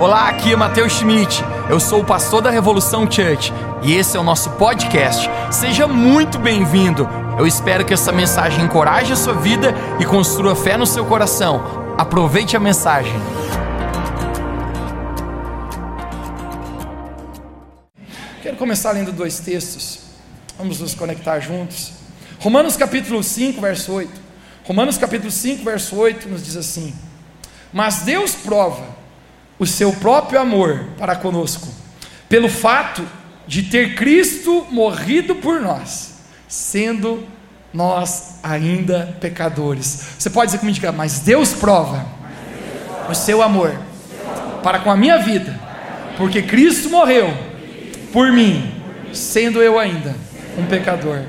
[0.00, 1.44] Olá, aqui é Matheus Schmidt.
[1.68, 5.28] Eu sou o pastor da Revolução Church e esse é o nosso podcast.
[5.52, 7.06] Seja muito bem-vindo.
[7.38, 11.94] Eu espero que essa mensagem encoraje a sua vida e construa fé no seu coração.
[11.98, 13.12] Aproveite a mensagem.
[18.42, 19.98] Quero começar lendo dois textos.
[20.56, 21.92] Vamos nos conectar juntos.
[22.38, 24.10] Romanos capítulo 5, verso 8.
[24.64, 26.94] Romanos capítulo 5, verso 8 nos diz assim:
[27.70, 28.98] Mas Deus prova
[29.60, 31.68] o seu próprio amor para conosco,
[32.30, 33.06] pelo fato
[33.46, 36.14] de ter Cristo morrido por nós,
[36.48, 37.22] sendo
[37.72, 40.14] nós ainda pecadores.
[40.18, 42.06] Você pode dizer comigo, mas Deus prova
[43.08, 43.78] o seu amor
[44.62, 45.60] para com a minha vida,
[46.16, 47.28] porque Cristo morreu
[48.14, 48.82] por mim,
[49.12, 50.16] sendo eu ainda
[50.56, 51.22] um pecador.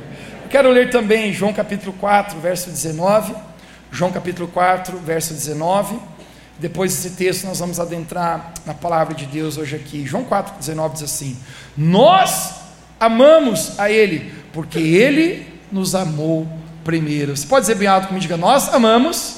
[0.50, 3.34] Quero ler também João capítulo 4, verso 19.
[3.92, 6.00] João capítulo 4, verso 19.
[6.62, 10.06] Depois desse texto, nós vamos adentrar na palavra de Deus hoje aqui.
[10.06, 11.36] João 4,19 diz assim:
[11.76, 12.52] Nós
[13.00, 16.48] amamos a Ele, porque Ele nos amou
[16.84, 17.36] primeiro.
[17.36, 18.22] Você pode dizer bem alto comigo?
[18.22, 19.38] Diga: Nós amamos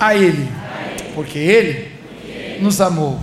[0.00, 0.50] a Ele,
[1.14, 1.92] porque Ele
[2.62, 3.20] nos amou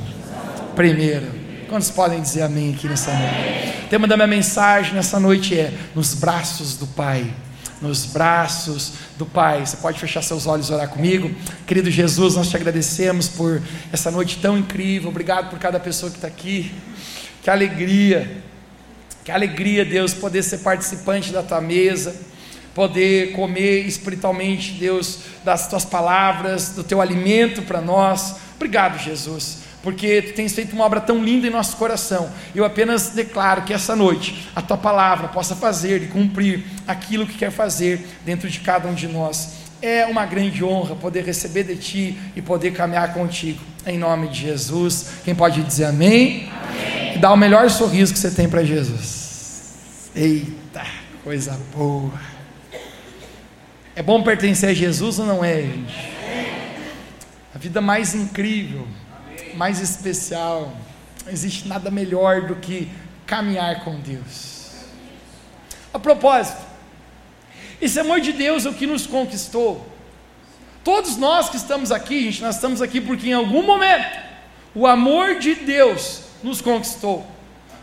[0.76, 1.26] primeiro.
[1.68, 3.86] Quantos podem dizer amém aqui nessa noite?
[3.86, 7.26] O tema da minha mensagem nessa noite é: Nos braços do Pai
[7.82, 9.66] nos braços do Pai.
[9.66, 11.34] Você pode fechar seus olhos e orar comigo.
[11.66, 15.10] Querido Jesus, nós te agradecemos por essa noite tão incrível.
[15.10, 16.72] Obrigado por cada pessoa que está aqui.
[17.42, 18.44] Que alegria,
[19.24, 22.16] que alegria, Deus, poder ser participante da tua mesa,
[22.76, 28.36] poder comer espiritualmente, Deus, das tuas palavras, do teu alimento para nós.
[28.56, 32.30] Obrigado, Jesus porque tu tens feito uma obra tão linda em nosso coração.
[32.54, 37.38] Eu apenas declaro que essa noite a tua palavra possa fazer e cumprir aquilo que
[37.38, 39.60] quer fazer dentro de cada um de nós.
[39.82, 43.62] É uma grande honra poder receber de ti e poder caminhar contigo.
[43.86, 45.12] Em nome de Jesus.
[45.24, 46.52] Quem pode dizer amém?
[46.52, 47.16] amém.
[47.16, 50.10] E dá o melhor sorriso que você tem para Jesus.
[50.14, 50.86] Eita,
[51.24, 52.12] coisa boa.
[53.96, 56.12] É bom pertencer a Jesus ou não é, gente?
[57.56, 58.86] A vida mais incrível
[59.56, 60.74] mais especial.
[61.26, 62.90] Não existe nada melhor do que
[63.26, 64.72] caminhar com Deus.
[65.94, 66.62] A propósito,
[67.82, 69.88] esse amor de Deus é o que nos conquistou.
[70.84, 74.20] Todos nós que estamos aqui, gente, nós estamos aqui porque em algum momento
[74.74, 77.26] o amor de Deus nos conquistou.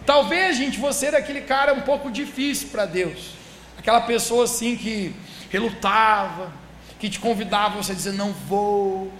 [0.05, 3.32] Talvez, gente, você era aquele cara um pouco difícil para Deus.
[3.78, 5.15] Aquela pessoa assim que
[5.50, 6.53] relutava,
[6.99, 9.12] que te convidava você a dizer não vou,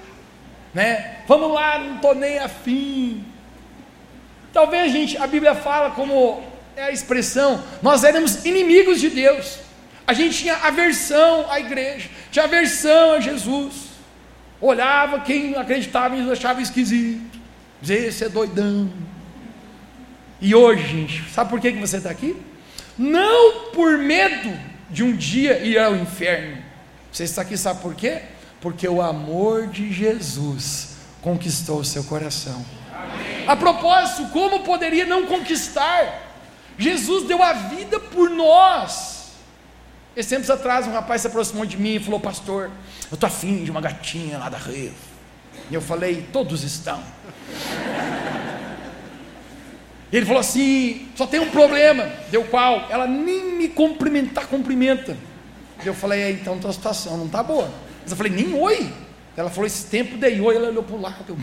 [0.77, 1.23] né?
[1.27, 3.25] Vamos lá, não estou nem afim.
[4.53, 6.43] Talvez, gente, a Bíblia fala como
[6.77, 9.59] é a expressão, nós éramos inimigos de Deus.
[10.07, 13.87] A gente tinha aversão à igreja, tinha aversão a Jesus.
[14.61, 17.41] Olhava quem acreditava e achava esquisito.
[17.81, 18.91] Dizia, esse é doidão.
[20.43, 22.37] E hoje, gente, sabe por que, você está aqui?
[22.99, 24.53] Não por medo
[24.91, 26.59] de um dia ir ao inferno.
[27.11, 28.36] Você está aqui, sabe por quê?
[28.61, 32.65] Porque o amor de Jesus conquistou o seu coração.
[32.93, 33.49] Amém.
[33.49, 36.23] A propósito, como poderia não conquistar?
[36.79, 39.33] Jesus deu a vida por nós.
[40.17, 42.71] Esses tempos atrás, um rapaz se aproximou de mim e falou: Pastor,
[43.11, 44.93] eu estou afim de uma gatinha lá da Rio.
[45.71, 47.03] E eu falei: Todos estão.
[50.13, 52.11] Ele falou assim: Só tem um problema.
[52.31, 52.87] Deu qual?
[52.89, 55.17] Ela nem me cumprimentar, cumprimenta.
[55.85, 57.71] Eu falei: é, Então, tua situação não está boa.
[58.07, 58.89] Mas eu falei, nem oi.
[59.37, 61.25] Ela falou, esse tempo dei oi, ela olhou para o lado.
[61.29, 61.37] Eu...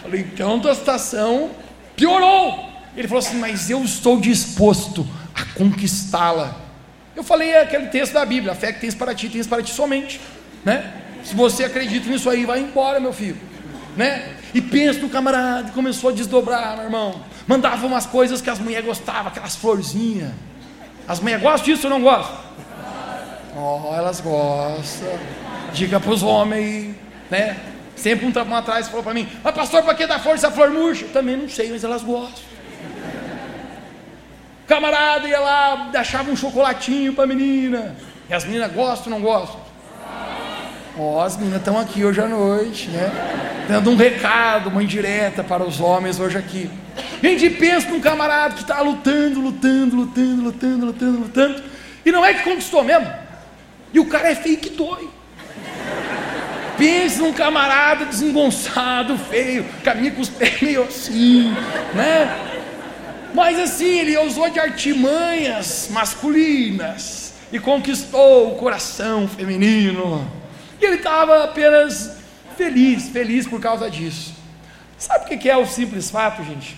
[0.00, 1.50] falei, então tua situação
[1.96, 2.70] piorou.
[2.96, 6.54] Ele falou assim, mas eu estou disposto a conquistá-la.
[7.16, 9.60] Eu falei é aquele texto da Bíblia, a fé que tens para ti, tens para
[9.60, 10.20] ti somente.
[10.64, 10.88] Né?
[11.24, 13.36] Se você acredita nisso aí, vai embora, meu filho.
[13.96, 14.36] Né?
[14.54, 17.20] E pensa no camarada, começou a desdobrar, meu irmão.
[17.44, 20.30] Mandava umas coisas que as mulheres gostavam, aquelas florzinhas.
[21.08, 22.46] As mulheres gostam disso ou não gostam?
[23.58, 25.08] Oh, elas gostam.
[25.72, 26.94] Diga para os homens,
[27.30, 27.56] né?
[27.96, 30.70] Sempre um tapão atrás falou para mim: Mas pastor, para que dar força a flor
[30.70, 31.06] murcha?
[31.10, 32.44] Também não sei, mas elas gostam.
[34.66, 37.96] Camarada ia lá, deixava um chocolatinho para a menina.
[38.28, 39.60] E as meninas gostam ou não gostam?
[40.98, 43.10] Ó, oh, as meninas estão aqui hoje à noite, né?
[43.68, 46.70] Dando um recado, uma indireta para os homens hoje aqui.
[47.22, 51.62] Gente pensa num camarada que está lutando, lutando, lutando, lutando, lutando, lutando.
[52.04, 53.25] E não é que conquistou mesmo.
[53.92, 55.08] E o cara é que dói.
[56.76, 61.50] Pensa num camarada desengonçado, feio, caminha com os pés meio assim,
[61.94, 62.56] né?
[63.32, 70.30] Mas assim, ele usou de artimanhas masculinas e conquistou o coração feminino.
[70.80, 72.16] E ele estava apenas
[72.56, 74.34] feliz, feliz por causa disso.
[74.98, 76.76] Sabe o que é o simples fato, gente?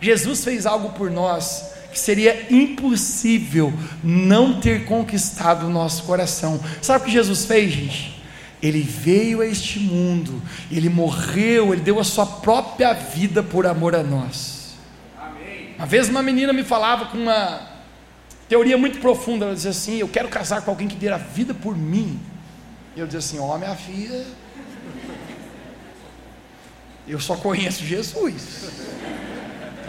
[0.00, 3.72] Jesus fez algo por nós que seria impossível
[4.02, 6.60] não ter conquistado o nosso coração.
[6.80, 8.22] Sabe o que Jesus fez, gente?
[8.62, 10.40] Ele veio a este mundo,
[10.70, 14.74] ele morreu, ele deu a sua própria vida por amor a nós.
[15.18, 15.74] Amém.
[15.78, 17.68] Uma vez uma menina me falava com uma
[18.48, 21.54] teoria muito profunda, ela dizia assim: Eu quero casar com alguém que dê a vida
[21.54, 22.20] por mim.
[22.94, 24.26] E eu dizia assim: Ó, oh, minha filha,
[27.08, 28.68] eu só conheço Jesus.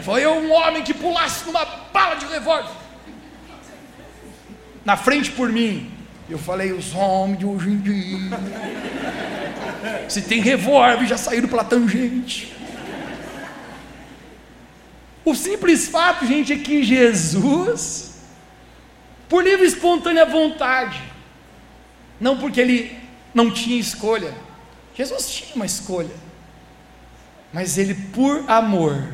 [0.03, 2.81] Foi um homem que pulasse numa bala de revólver
[4.83, 5.92] na frente por mim.
[6.30, 8.39] Eu falei, os homens de hoje em dia.
[10.07, 12.56] Se tem revólver, já saíram pela tangente.
[15.24, 18.15] O simples fato, gente, é que Jesus,
[19.30, 21.01] por livre e espontânea vontade,
[22.19, 22.97] não porque ele
[23.33, 24.33] não tinha escolha,
[24.95, 26.15] Jesus tinha uma escolha,
[27.54, 29.07] mas ele, por amor,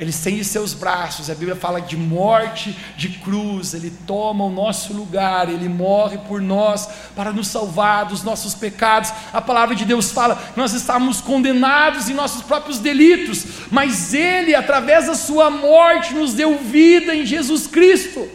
[0.00, 4.94] ele estende seus braços, a Bíblia fala de morte, de cruz, ele toma o nosso
[4.94, 9.12] lugar, ele morre por nós para nos salvar dos nossos pecados.
[9.30, 14.54] A palavra de Deus fala que nós estávamos condenados em nossos próprios delitos, mas ele,
[14.54, 18.26] através da sua morte, nos deu vida em Jesus Cristo.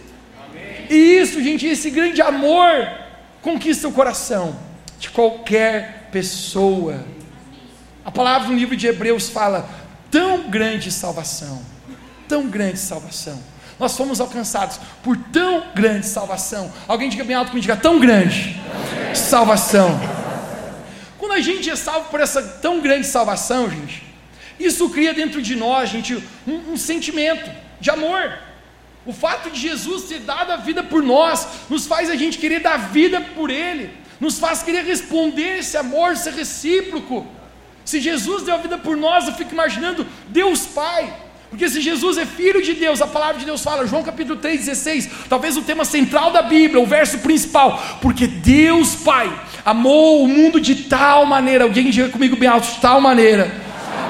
[0.48, 0.86] Amém.
[0.88, 2.88] E isso, gente, esse grande amor
[3.42, 4.56] conquista o coração
[5.00, 7.04] de qualquer pessoa.
[8.06, 9.68] A palavra no livro de Hebreus fala:
[10.16, 11.62] tão grande salvação,
[12.26, 13.38] tão grande salvação.
[13.78, 16.72] Nós fomos alcançados por tão grande salvação.
[16.88, 18.56] Alguém diga bem alto comigo, diga tão grande
[19.14, 20.00] salvação.
[21.18, 24.06] Quando a gente é salvo por essa tão grande salvação, gente,
[24.58, 26.16] isso cria dentro de nós, gente,
[26.48, 27.52] um, um sentimento
[27.82, 28.40] de amor.
[29.06, 32.62] O fato de Jesus ter dado a vida por nós nos faz a gente querer
[32.62, 37.28] dar vida por Ele, nos faz querer responder esse amor, ser recíproco.
[37.86, 41.14] Se Jesus deu a vida por nós, eu fico imaginando Deus Pai.
[41.50, 44.66] Porque se Jesus é filho de Deus, a palavra de Deus fala, João capítulo 3,
[44.66, 49.32] 16, talvez o tema central da Bíblia, o verso principal, porque Deus Pai
[49.64, 53.50] amou o mundo de tal maneira, alguém diga comigo bem alto, de tal maneira,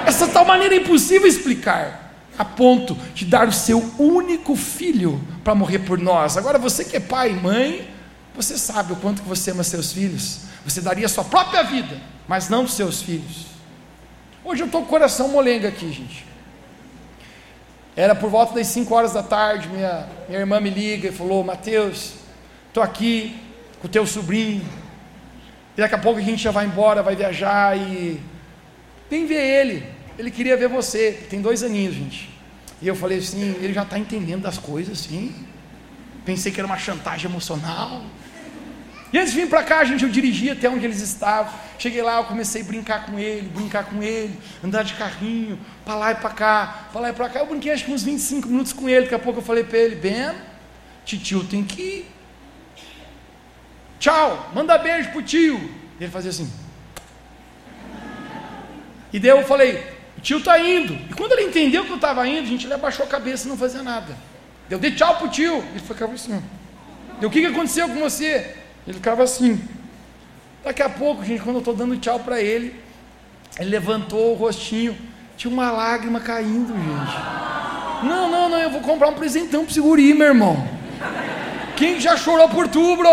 [0.08, 5.54] essa tal maneira é impossível explicar, a ponto de dar o seu único filho para
[5.54, 6.38] morrer por nós.
[6.38, 7.88] Agora você que é pai e mãe,
[8.36, 12.02] você sabe o quanto que você ama seus filhos, você daria a sua própria vida,
[12.28, 13.55] mas não dos seus filhos.
[14.48, 16.24] Hoje eu estou com o coração molenga aqui, gente.
[17.96, 21.44] Era por volta das 5 horas da tarde, minha, minha irmã me liga e falou:
[21.44, 22.14] Mateus,
[22.68, 23.36] estou aqui
[23.82, 24.64] com o teu sobrinho.
[25.76, 28.22] E daqui a pouco a gente já vai embora, vai viajar e.
[29.10, 29.84] Vem ver ele.
[30.16, 31.26] Ele queria ver você.
[31.28, 32.30] Tem dois aninhos, gente.
[32.80, 35.34] E eu falei assim: ele já está entendendo das coisas, sim.
[36.24, 38.04] Pensei que era uma chantagem emocional.
[39.16, 41.54] E antes de vir para cá, gente, eu dirigi até onde eles estavam.
[41.80, 45.96] Cheguei lá, eu comecei a brincar com ele, brincar com ele, andar de carrinho, para
[45.96, 47.40] lá e para cá, para lá e para cá.
[47.40, 49.04] Eu brinquei acho que uns 25 minutos com ele.
[49.04, 50.36] Daqui a pouco eu falei para ele: Ben,
[51.06, 52.12] tio tem que ir.
[54.00, 55.64] Tchau, manda beijo pro tio.
[55.98, 56.52] E ele fazia assim.
[59.14, 59.82] E daí eu falei:
[60.18, 60.94] o tio está indo.
[60.94, 63.56] E quando ele entendeu que eu estava indo, gente, ele abaixou a cabeça e não
[63.56, 64.14] fazia nada.
[64.70, 65.64] Eu dei tchau pro tio.
[65.72, 66.44] Ele ficava assim.
[67.22, 68.65] Deu, o que, que aconteceu com você?
[68.88, 69.62] Ele ficava assim.
[70.64, 72.76] Daqui a pouco, gente, quando eu estou dando tchau para ele,
[73.60, 74.98] ele levantou o rostinho,
[75.38, 78.06] tinha uma lágrima caindo, gente.
[78.06, 80.68] Não, não, não, eu vou comprar um presentão para o guri, meu irmão.
[81.76, 83.10] Quem já chorou por tu, bro?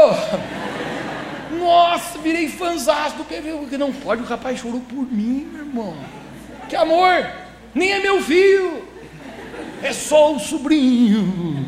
[1.59, 5.97] Nossa, virei fãzão do PV, não pode, o rapaz chorou por mim, meu irmão.
[6.69, 7.27] Que amor,
[7.75, 8.83] nem é meu filho,
[9.83, 11.67] é só o sobrinho.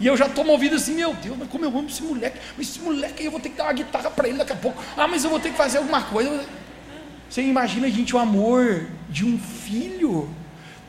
[0.00, 2.80] E eu já estou movido assim, meu Deus, mas como eu amo esse moleque, esse
[2.80, 4.82] moleque eu vou ter que dar uma guitarra para ele daqui a pouco.
[4.96, 6.44] Ah, mas eu vou ter que fazer alguma coisa.
[7.28, 10.28] Você imagina, gente, o amor de um filho.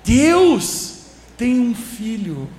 [0.03, 1.05] Deus
[1.37, 2.49] tem um filho.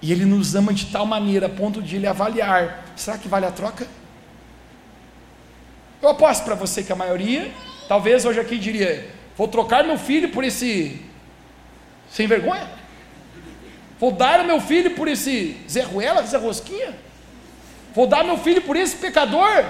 [0.00, 3.46] E ele nos ama de tal maneira a ponto de ele avaliar: será que vale
[3.46, 3.86] a troca?
[6.02, 7.50] Eu aposto para você que a maioria,
[7.88, 11.00] talvez hoje aqui diria: vou trocar meu filho por esse
[12.10, 12.68] sem vergonha.
[14.04, 16.94] Vou dar o meu filho por esse Zé Ruela, Zé Rosquinha?
[17.94, 19.64] Vou dar meu filho por esse pecador?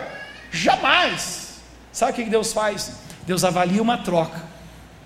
[0.51, 1.61] Jamais.
[1.93, 2.95] Sabe o que Deus faz?
[3.29, 4.43] Deus avalia uma troca,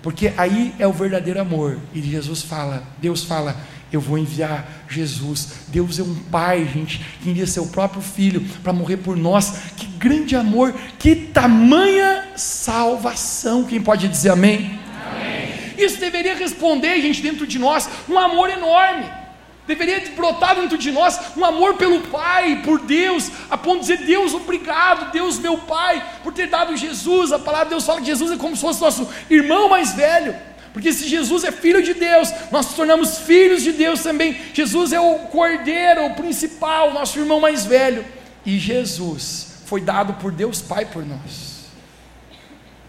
[0.01, 1.77] porque aí é o verdadeiro amor.
[1.93, 3.55] E Jesus fala, Deus fala,
[3.93, 5.49] eu vou enviar Jesus.
[5.67, 9.73] Deus é um pai, gente, que envia seu próprio filho para morrer por nós.
[9.77, 13.63] Que grande amor, que tamanha salvação.
[13.63, 14.79] Quem pode dizer amém?
[15.77, 19.18] Isso deveria responder, gente, dentro de nós, um amor enorme.
[19.69, 24.03] Deveria brotar dentro de nós um amor pelo Pai, por Deus, a ponto de dizer:
[24.03, 27.31] Deus, obrigado, Deus, meu Pai, por ter dado Jesus.
[27.31, 30.35] A palavra de Deus fala que Jesus é como se fosse nosso irmão mais velho.
[30.73, 34.35] Porque se Jesus é filho de Deus, nós nos tornamos filhos de Deus também.
[34.55, 38.03] Jesus é o cordeiro, o principal, nosso irmão mais velho.
[38.43, 41.59] E Jesus foi dado por Deus Pai por nós.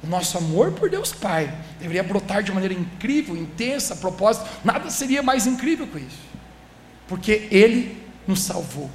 [0.03, 4.49] O nosso amor por Deus Pai deveria brotar de maneira incrível, intensa, propósito.
[4.65, 6.30] Nada seria mais incrível que isso
[7.11, 8.89] porque Ele nos salvou.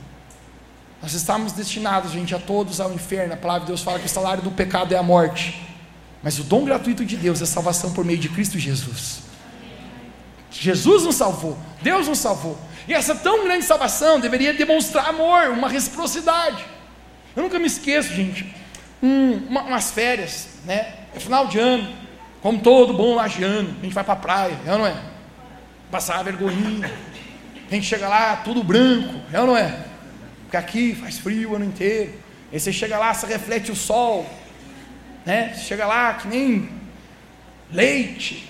[1.02, 3.34] Nós estamos destinados, gente, a todos ao inferno.
[3.34, 5.62] A palavra de Deus fala que o salário do pecado é a morte.
[6.24, 9.20] Mas o dom gratuito de Deus é salvação por meio de Cristo Jesus.
[10.50, 12.58] Jesus nos salvou, Deus nos salvou.
[12.88, 16.66] E essa tão grande salvação deveria demonstrar amor, uma reciprocidade.
[17.36, 18.56] Eu nunca me esqueço, gente,
[19.04, 21.00] um, uma, umas férias, né?
[21.14, 21.94] É final de ano,
[22.42, 24.96] como todo bom lagiano, a gente vai para a praia, é não é?
[25.92, 26.90] Passar a vergonhinha,
[27.70, 29.86] a gente chega lá, tudo branco, é ou não é?
[30.44, 32.14] Porque aqui faz frio o ano inteiro.
[32.52, 34.30] Aí você chega lá, você reflete o sol,
[35.26, 35.54] né?
[35.54, 36.70] Você chega lá que nem
[37.72, 38.48] leite,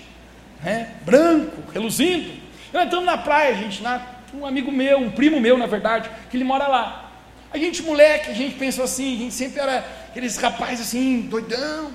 [0.62, 0.90] né?
[1.04, 2.30] Branco, reluzindo.
[2.72, 4.00] Eu entramos na praia, gente, na,
[4.34, 7.10] um amigo meu, um primo meu, na verdade, que ele mora lá.
[7.52, 11.90] A gente, moleque, a gente pensou assim, a gente sempre era aqueles rapazes assim, doidão.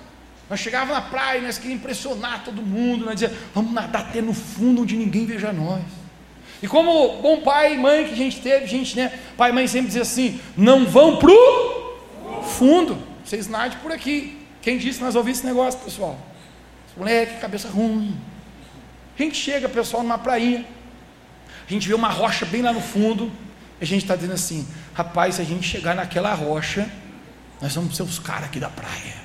[0.49, 4.33] Nós chegávamos na praia, nós queríamos impressionar todo mundo, nós dizia, vamos nadar até no
[4.33, 6.00] fundo onde ninguém veja nós.
[6.61, 9.11] E como bom pai e mãe que a gente teve, gente, né?
[9.35, 11.33] Pai e mãe sempre dizia assim: não vão pro
[12.43, 14.37] fundo, vocês nadem por aqui.
[14.61, 16.17] Quem disse nós ouvimos esse negócio, pessoal?
[16.95, 18.15] Moleque, cabeça ruim.
[19.17, 20.65] A gente chega, pessoal, numa prainha,
[21.67, 23.31] a gente vê uma rocha bem lá no fundo,
[23.79, 26.87] e a gente está dizendo assim: rapaz, se a gente chegar naquela rocha,
[27.59, 29.15] nós vamos ser os caras aqui da praia.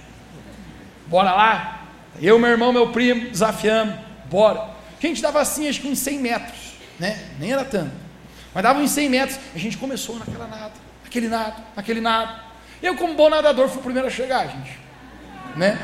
[1.07, 1.87] Bora lá?
[2.19, 3.95] Eu, meu irmão, meu primo, desafiamos,
[4.31, 4.75] bora.
[4.99, 7.19] A gente dava assim, acho que uns 100 metros né?
[7.39, 7.93] Nem era tanto.
[8.55, 10.73] Mas dava uns 100 metros, a gente começou naquela nada,
[11.05, 12.41] naquele nada, naquele nada.
[12.83, 14.79] Eu, como bom nadador, fui o primeiro a chegar, gente.
[15.57, 15.79] Né?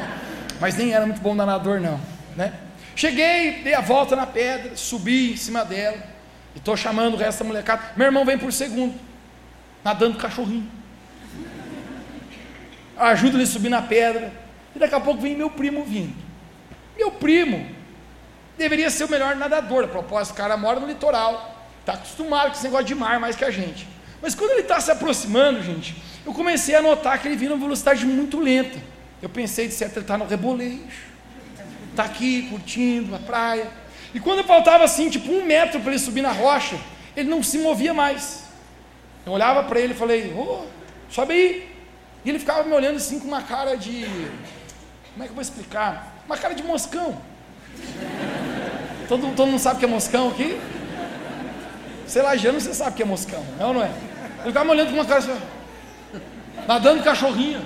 [0.60, 2.00] Mas nem era muito bom nadador, não.
[2.36, 2.52] Né?
[2.94, 5.98] Cheguei, dei a volta na pedra, subi em cima dela,
[6.54, 7.82] e estou chamando o resto da molecada.
[7.96, 8.94] Meu irmão vem por segundo,
[9.82, 10.70] nadando cachorrinho.
[12.96, 14.32] Ajuda ele a subir na pedra.
[14.74, 16.14] E daqui a pouco vem meu primo vindo.
[16.96, 17.66] Meu primo
[18.56, 19.84] deveria ser o melhor nadador.
[19.84, 23.36] A propósito, o cara mora no litoral, está acostumado com esse negócio de mar mais
[23.36, 23.88] que a gente.
[24.20, 27.62] Mas quando ele está se aproximando, gente, eu comecei a notar que ele vinha numa
[27.62, 28.78] velocidade muito lenta.
[29.20, 30.80] Eu pensei, de certo, ele está no rebolejo,
[31.90, 33.68] está aqui curtindo a praia.
[34.14, 36.78] E quando faltava assim, tipo um metro para ele subir na rocha,
[37.16, 38.44] ele não se movia mais.
[39.24, 40.66] Eu olhava para ele e falei, oh,
[41.08, 41.72] sobe aí.
[42.24, 44.04] E ele ficava me olhando assim com uma cara de.
[45.12, 46.22] Como é que eu vou explicar?
[46.26, 47.20] Uma cara de moscão.
[49.12, 50.58] Todo, todo mundo sabe que é moscão aqui?
[52.38, 53.90] Jano, você sabe que é moscão, é ou não é?
[54.40, 55.38] Ele ficava olhando com uma cara assim,
[56.66, 57.62] nadando cachorrinho.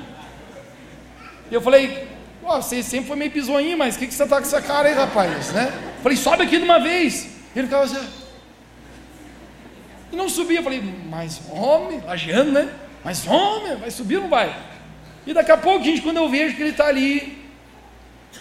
[1.48, 2.08] E eu falei,
[2.42, 4.88] Pô, você sempre foi meio pisonhinho, mas o que, que você está com essa cara
[4.88, 5.52] aí, rapaz?
[5.52, 5.72] Né?
[6.02, 7.28] Falei, sobe aqui de uma vez.
[7.54, 8.08] Ele ficava assim.
[10.10, 10.58] E não subia.
[10.58, 12.68] Eu falei, mas homem, lajeando, né?
[13.04, 14.52] Mas homem, vai subir ou não vai?
[15.24, 17.40] E daqui a pouco, gente, quando eu vejo que ele está ali,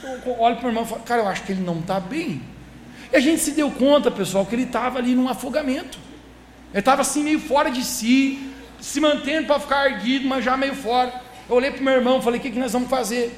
[0.03, 2.54] eu olho para o irmão e falo, cara, eu acho que ele não está bem.
[3.11, 5.97] E a gente se deu conta, pessoal, que ele estava ali num afogamento.
[6.71, 10.75] Ele estava assim meio fora de si, se mantendo para ficar erguido, mas já meio
[10.75, 11.13] fora.
[11.49, 13.33] Eu olhei para o meu irmão falei: o que, que nós vamos fazer?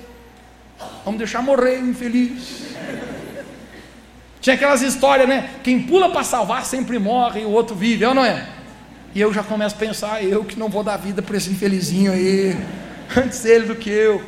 [1.04, 2.76] Vamos deixar morrer o infeliz.
[4.40, 5.50] Tinha aquelas histórias, né?
[5.64, 8.48] Quem pula para salvar sempre morre e o outro vive, é ou não é?
[9.14, 12.12] E eu já começo a pensar, eu que não vou dar vida para esse infelizinho
[12.12, 12.56] aí,
[13.18, 14.24] antes ele do que eu.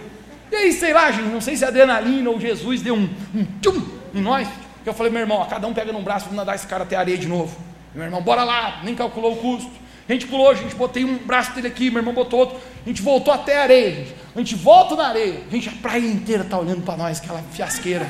[0.52, 3.46] E aí, sei lá, gente, não sei se a adrenalina ou Jesus deu um, um
[3.62, 4.48] tchum em nós.
[4.86, 7.00] Eu falei, meu irmão, cada um pega num braço, vamos nadar esse cara até a
[7.00, 7.56] areia de novo.
[7.94, 9.72] Meu irmão, bora lá, nem calculou o custo.
[10.08, 12.60] A gente pulou, a gente botei um braço dele aqui, meu irmão botou outro.
[12.84, 14.16] A gente voltou até a areia, gente.
[14.36, 15.44] A gente volta na areia.
[15.48, 18.08] A gente, a praia inteira está olhando para nós, aquela fiasqueira.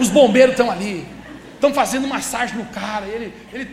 [0.00, 1.06] Os bombeiros estão ali,
[1.54, 3.06] estão fazendo massagem no cara.
[3.06, 3.68] Ele, ele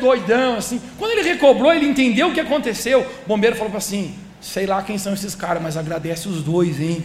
[0.00, 0.80] doidão, assim.
[0.98, 3.00] Quando ele recobrou, ele entendeu o que aconteceu.
[3.24, 7.04] O bombeiro falou assim: sei lá quem são esses caras, mas agradece os dois, hein?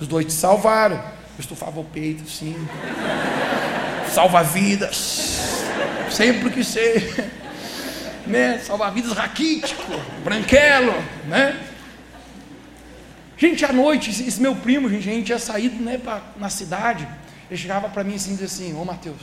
[0.00, 1.00] Os dois te salvaram.
[1.42, 2.56] Estufava o peito, sim.
[4.08, 5.60] Salva vidas.
[6.08, 7.30] Sempre que ser.
[8.24, 8.58] Né?
[8.60, 9.82] Salva vidas raquítico,
[10.22, 10.94] branquelo,
[11.26, 11.60] né?
[13.36, 17.08] Gente, à noite, esse meu primo, gente, a gente tinha saído né, pra, na cidade.
[17.50, 19.20] Ele chegava para mim assim, dizia assim: Ô Mateus,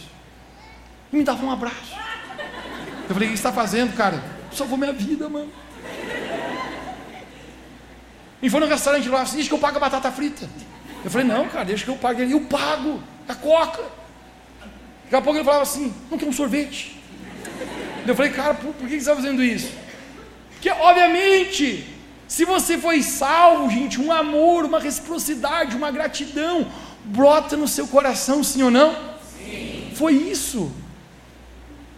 [1.14, 1.96] e me dava um abraço.
[3.08, 4.22] Eu falei: O que você está fazendo, cara?
[4.52, 5.50] Salvou minha vida, mano.
[8.42, 10.50] E foi no restaurante lá, diz que eu pago a batata frita.
[11.04, 12.22] Eu falei, não, cara, deixa que eu pague.
[12.22, 13.84] Ele, eu pago, a coca.
[15.04, 17.00] Daqui a pouco ele falava assim, não quer um sorvete?
[18.06, 19.72] Eu falei, cara, por, por que você está fazendo isso?
[20.52, 21.86] Porque, obviamente,
[22.28, 26.68] se você foi salvo, gente, um amor, uma reciprocidade, uma gratidão
[27.06, 28.94] brota no seu coração, sim ou não?
[29.38, 29.92] Sim.
[29.96, 30.72] Foi isso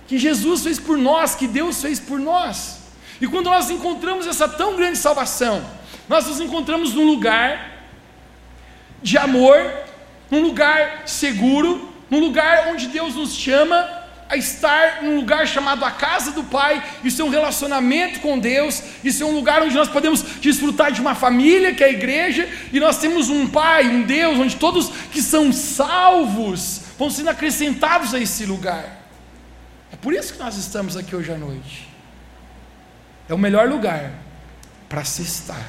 [0.08, 2.79] que Jesus fez por nós, que Deus fez por nós.
[3.20, 5.63] E quando nós encontramos essa tão grande salvação,
[6.10, 7.71] nós nos encontramos num lugar
[9.01, 9.72] de amor,
[10.29, 15.91] num lugar seguro, num lugar onde Deus nos chama a estar num lugar chamado a
[15.91, 19.89] casa do Pai, isso é um relacionamento com Deus, isso é um lugar onde nós
[19.89, 24.03] podemos desfrutar de uma família, que é a igreja, e nós temos um Pai, um
[24.03, 29.01] Deus, onde todos que são salvos vão sendo acrescentados a esse lugar.
[29.91, 31.89] É por isso que nós estamos aqui hoje à noite.
[33.27, 34.12] É o melhor lugar
[34.88, 35.65] para se estar,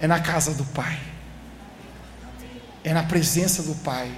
[0.00, 0.98] é na casa do Pai,
[2.84, 4.10] é na presença do Pai.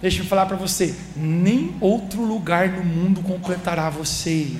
[0.00, 4.52] Deixa eu falar para você, nem outro lugar no mundo completará você.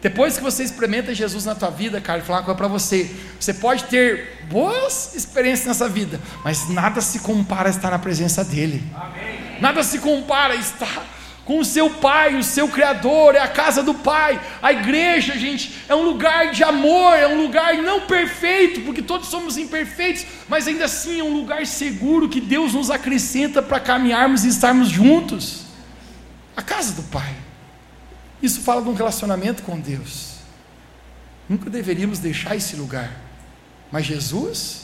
[0.00, 3.14] Depois que você experimenta Jesus na tua vida, cara, falar uma coisa para você.
[3.38, 8.42] Você pode ter boas experiências nessa vida, mas nada se compara a estar na presença
[8.42, 8.82] dele.
[8.94, 9.60] Amém.
[9.60, 11.04] Nada se compara a estar
[11.50, 14.40] com o seu pai, o seu criador, é a casa do pai.
[14.62, 19.26] A igreja, gente, é um lugar de amor, é um lugar não perfeito, porque todos
[19.26, 24.44] somos imperfeitos, mas ainda assim é um lugar seguro que Deus nos acrescenta para caminharmos
[24.44, 25.64] e estarmos juntos.
[26.56, 27.34] A casa do pai.
[28.40, 30.34] Isso fala de um relacionamento com Deus.
[31.48, 33.10] Nunca deveríamos deixar esse lugar.
[33.90, 34.82] Mas Jesus,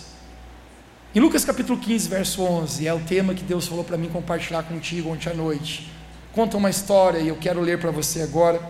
[1.15, 4.65] em Lucas capítulo 15, verso 11, é o tema que Deus falou para mim compartilhar
[4.65, 5.95] contigo ontem à noite
[6.37, 8.61] conta uma história e eu quero ler para você agora.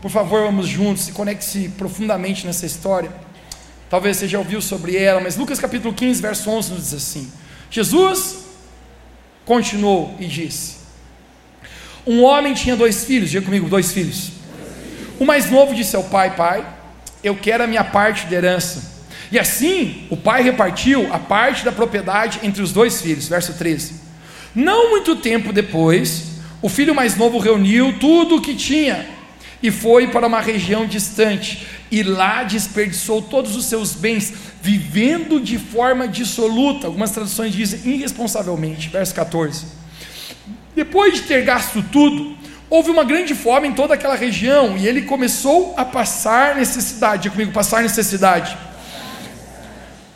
[0.00, 3.10] Por favor, vamos juntos e conecte-se profundamente nessa história.
[3.90, 7.32] Talvez você já ouviu sobre ela, mas Lucas capítulo 15, verso 11 nos diz assim:
[7.68, 8.44] Jesus
[9.44, 10.76] continuou e disse:
[12.06, 14.30] Um homem tinha dois filhos, diga comigo, dois filhos.
[15.18, 16.64] O mais novo disse ao pai: Pai,
[17.24, 18.92] eu quero a minha parte de herança.
[19.32, 23.26] E assim o pai repartiu a parte da propriedade entre os dois filhos.
[23.26, 23.94] Verso 13.
[24.54, 26.31] Não muito tempo depois,
[26.62, 29.04] o filho mais novo reuniu tudo o que tinha
[29.62, 35.56] e foi para uma região distante, e lá desperdiçou todos os seus bens, vivendo de
[35.56, 36.88] forma dissoluta.
[36.88, 38.88] Algumas traduções dizem irresponsavelmente.
[38.88, 39.66] Verso 14.
[40.74, 42.36] Depois de ter gasto tudo,
[42.68, 47.24] houve uma grande fome em toda aquela região, e ele começou a passar necessidade.
[47.24, 48.56] Diga comigo, passar necessidade.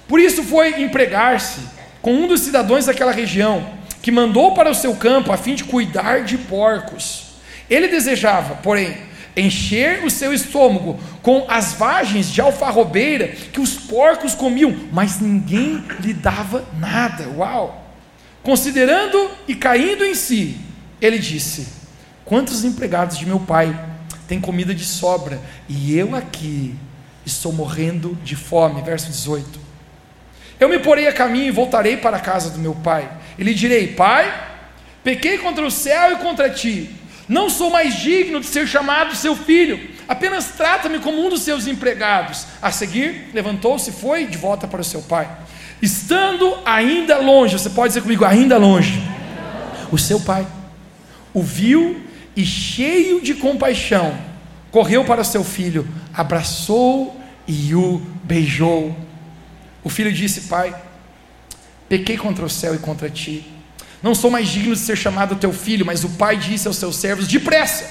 [0.08, 1.60] Por isso foi empregar-se
[2.02, 3.75] com um dos cidadãos daquela região
[4.06, 7.24] que mandou para o seu campo a fim de cuidar de porcos.
[7.68, 8.96] Ele desejava, porém,
[9.36, 15.84] encher o seu estômago com as vagens de alfarrobeira que os porcos comiam, mas ninguém
[15.98, 17.28] lhe dava nada.
[17.30, 17.84] Uau!
[18.44, 20.56] Considerando e caindo em si,
[21.02, 21.66] ele disse:
[22.24, 23.76] Quantos empregados de meu pai
[24.28, 26.76] têm comida de sobra e eu aqui
[27.24, 28.82] estou morrendo de fome?
[28.82, 29.66] Verso 18.
[30.60, 33.10] Eu me porei a caminho e voltarei para a casa do meu pai.
[33.38, 34.32] E lhe direi: Pai,
[35.04, 36.90] pequei contra o céu e contra ti.
[37.28, 39.90] Não sou mais digno de ser chamado seu filho.
[40.08, 42.46] Apenas trata-me como um dos seus empregados.
[42.62, 45.28] A seguir, levantou-se e foi de volta para o seu pai.
[45.82, 49.02] Estando ainda longe, você pode dizer comigo, ainda longe.
[49.90, 50.46] O seu pai
[51.36, 52.00] o viu
[52.34, 54.16] e, cheio de compaixão,
[54.70, 58.96] correu para seu filho, abraçou e o beijou.
[59.84, 60.74] O filho disse: Pai,
[61.88, 63.46] pequei contra o céu e contra ti.
[64.02, 66.96] Não sou mais digno de ser chamado teu filho, mas o pai disse aos seus
[66.96, 67.88] servos: Depressa,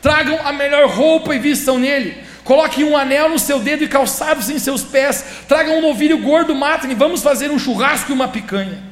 [0.00, 2.16] tragam a melhor roupa e vistam nele.
[2.44, 5.24] Coloquem um anel no seu dedo e calçados em seus pés.
[5.46, 8.82] Tragam um novilho gordo, matem e vamos fazer um churrasco e uma picanha.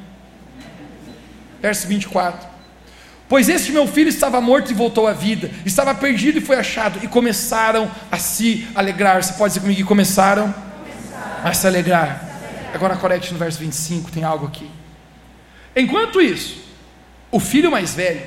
[1.61, 2.47] Verso 24.
[3.27, 6.99] Pois este meu filho estava morto e voltou à vida, estava perdido e foi achado,
[7.03, 9.21] e começaram a se alegrar.
[9.21, 11.47] Você pode dizer comigo que começaram, começaram.
[11.47, 12.28] a se alegrar.
[12.73, 14.69] Agora conecte no verso 25, tem algo aqui.
[15.75, 16.61] Enquanto isso,
[17.31, 18.21] o filho mais velho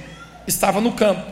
[0.47, 1.31] estava no campo.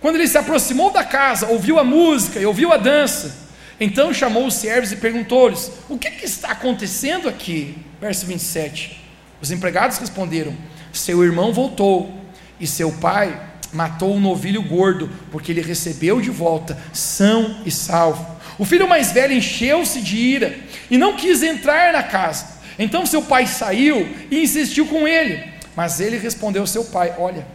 [0.00, 3.48] Quando ele se aproximou da casa, ouviu a música e ouviu a dança,
[3.80, 7.76] então chamou os servos e perguntou-lhes: O que, que está acontecendo aqui?
[8.00, 9.00] Verso 27.
[9.40, 10.54] Os empregados responderam:
[10.92, 12.12] Seu irmão voltou
[12.60, 13.40] e seu pai
[13.72, 18.37] matou um novilho gordo, porque ele recebeu de volta, são e salvo.
[18.58, 20.58] O filho mais velho encheu-se de ira
[20.90, 22.58] e não quis entrar na casa.
[22.78, 25.44] Então seu pai saiu e insistiu com ele.
[25.76, 27.46] Mas ele respondeu ao seu pai: Olha,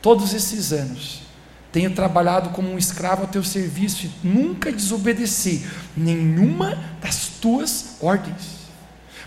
[0.00, 1.22] todos esses anos
[1.70, 8.64] tenho trabalhado como um escravo ao teu serviço e nunca desobedeci nenhuma das tuas ordens.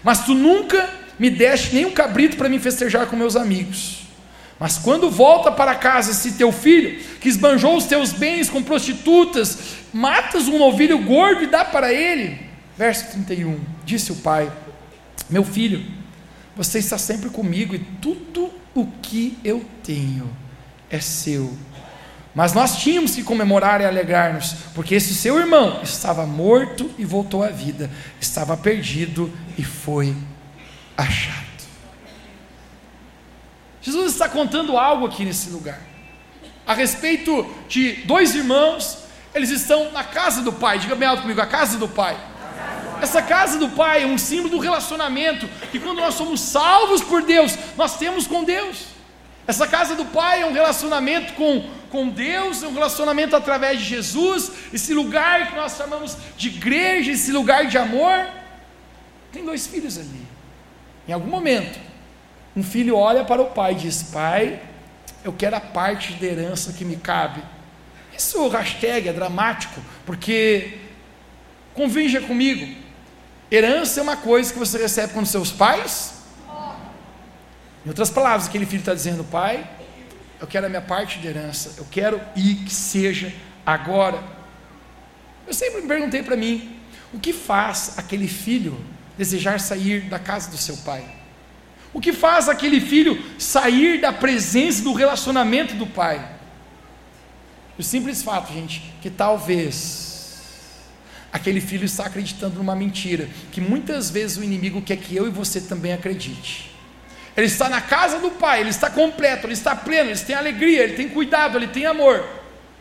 [0.03, 3.96] Mas tu nunca me deste nem um cabrito para me festejar com meus amigos.
[4.59, 9.75] Mas quando volta para casa esse teu filho, que esbanjou os teus bens com prostitutas,
[9.93, 12.39] matas um novilho gordo e dá para ele.
[12.75, 14.51] Verso 31, disse o pai:
[15.29, 15.85] Meu filho,
[16.55, 20.29] você está sempre comigo e tudo o que eu tenho
[20.89, 21.53] é seu.
[22.33, 27.43] Mas nós tínhamos que comemorar e alegrar-nos, porque esse seu irmão estava morto e voltou
[27.43, 27.89] à vida,
[28.21, 30.15] estava perdido e foi
[30.95, 31.46] achado.
[33.87, 35.79] Jesus está contando algo aqui nesse lugar,
[36.65, 38.97] a respeito de dois irmãos,
[39.33, 42.17] eles estão na casa do Pai, diga bem alto comigo, a casa do Pai.
[43.01, 47.21] Essa casa do Pai é um símbolo do relacionamento, que quando nós somos salvos por
[47.21, 48.87] Deus, nós temos com Deus.
[49.47, 53.85] Essa casa do Pai é um relacionamento com, com Deus, é um relacionamento através de
[53.85, 58.27] Jesus, esse lugar que nós chamamos de igreja, esse lugar de amor.
[59.31, 60.27] Tem dois filhos ali.
[61.07, 61.86] Em algum momento,
[62.57, 64.59] um filho olha para o pai e diz: Pai,
[65.23, 67.43] eu quero a parte da herança que me cabe.
[68.17, 70.79] Isso hashtag é dramático, porque
[71.75, 72.75] convinja comigo,
[73.51, 76.15] herança é uma coisa que você recebe com seus pais.
[77.85, 79.69] Em outras palavras, aquele filho está dizendo: Pai,
[80.41, 83.31] eu quero a minha parte de herança, eu quero ir que seja
[83.63, 84.19] agora.
[85.45, 86.75] Eu sempre me perguntei para mim:
[87.13, 88.83] o que faz aquele filho
[89.15, 91.16] desejar sair da casa do seu pai?
[91.93, 96.37] O que faz aquele filho sair da presença do relacionamento do pai?
[97.77, 100.07] O simples fato, gente, que talvez
[101.31, 105.29] aquele filho está acreditando numa mentira, que muitas vezes o inimigo quer que eu e
[105.29, 106.75] você também acredite.
[107.35, 110.83] Ele está na casa do pai, ele está completo, ele está pleno, ele tem alegria,
[110.83, 112.25] ele tem cuidado, ele tem amor.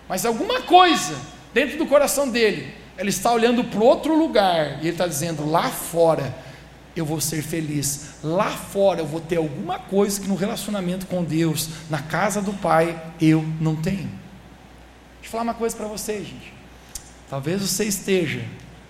[0.09, 1.15] Mas alguma coisa
[1.53, 5.69] dentro do coração dele, ele está olhando para outro lugar e ele está dizendo: lá
[5.69, 6.35] fora
[6.97, 8.17] eu vou ser feliz.
[8.23, 12.53] Lá fora eu vou ter alguma coisa que no relacionamento com Deus, na casa do
[12.55, 14.11] Pai, eu não tenho.
[15.17, 16.55] Deixa eu falar uma coisa para você, gente.
[17.29, 18.45] Talvez você esteja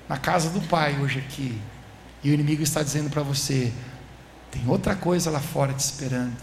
[0.09, 1.59] na casa do Pai hoje aqui,
[2.23, 3.73] e o inimigo está dizendo para você:
[4.51, 6.37] tem outra coisa lá fora te esperando,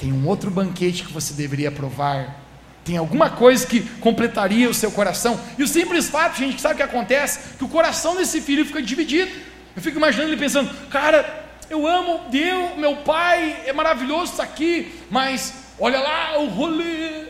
[0.00, 2.40] tem um outro banquete que você deveria provar,
[2.84, 5.40] tem alguma coisa que completaria o seu coração.
[5.58, 7.56] E o simples fato, gente, que sabe o que acontece?
[7.56, 9.30] Que o coração desse filho fica dividido.
[9.76, 15.00] Eu fico imaginando ele pensando, cara, eu amo Deus, meu pai, é maravilhoso estar aqui,
[15.10, 17.26] mas olha lá o rolê,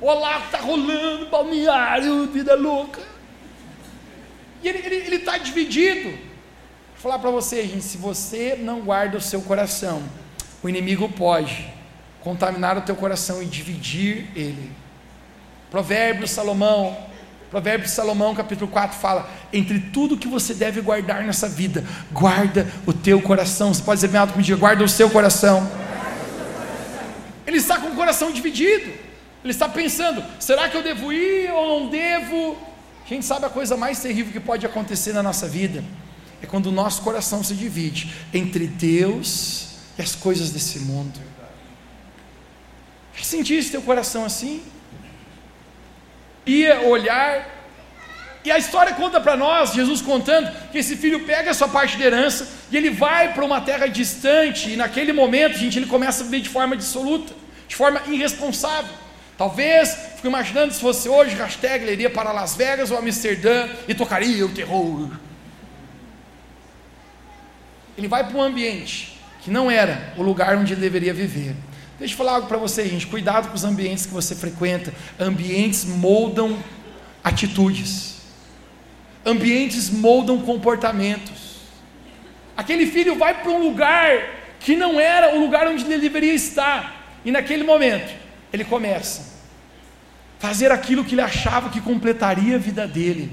[0.00, 3.00] olha lá está rolando, balneário, vida louca.
[4.62, 6.10] E ele está dividido.
[6.10, 6.18] Vou
[6.96, 10.02] falar para você, gente, se você não guarda o seu coração,
[10.62, 11.72] o inimigo pode
[12.20, 14.72] contaminar o teu coração e dividir ele.
[15.70, 16.96] Provérbios Salomão
[17.54, 22.66] Provérbios de Salomão, capítulo 4, fala: entre tudo que você deve guardar nessa vida, guarda
[22.84, 23.72] o teu coração.
[23.72, 25.64] Você pode dizer bem alto comigo, guarda o seu coração.
[27.46, 28.86] Ele está com o coração dividido.
[29.44, 32.56] Ele está pensando: será que eu devo ir ou não devo?
[33.06, 35.84] A gente sabe a coisa mais terrível que pode acontecer na nossa vida
[36.42, 41.20] é quando o nosso coração se divide entre Deus e as coisas desse mundo.
[43.14, 44.60] Já sentiste teu coração assim?
[46.46, 47.52] Ia olhar.
[48.44, 51.96] E a história conta para nós, Jesus contando, que esse filho pega a sua parte
[51.96, 56.22] de herança e ele vai para uma terra distante, e naquele momento, gente, ele começa
[56.22, 57.32] a viver de forma dissoluta,
[57.66, 58.92] de forma irresponsável.
[59.38, 63.94] Talvez, fico imaginando se fosse hoje, hashtag, ele iria para Las Vegas ou Amsterdã e
[63.94, 65.10] tocaria o terror.
[67.96, 71.54] Ele vai para um ambiente que não era o lugar onde ele deveria viver.
[71.98, 73.06] Deixa eu falar algo para você, gente.
[73.06, 74.92] Cuidado com os ambientes que você frequenta.
[75.18, 76.58] Ambientes moldam
[77.22, 78.16] atitudes.
[79.24, 81.54] Ambientes moldam comportamentos.
[82.56, 87.18] Aquele filho vai para um lugar que não era o lugar onde ele deveria estar.
[87.24, 88.12] E naquele momento,
[88.52, 89.34] ele começa
[90.38, 93.30] a fazer aquilo que ele achava que completaria a vida dele.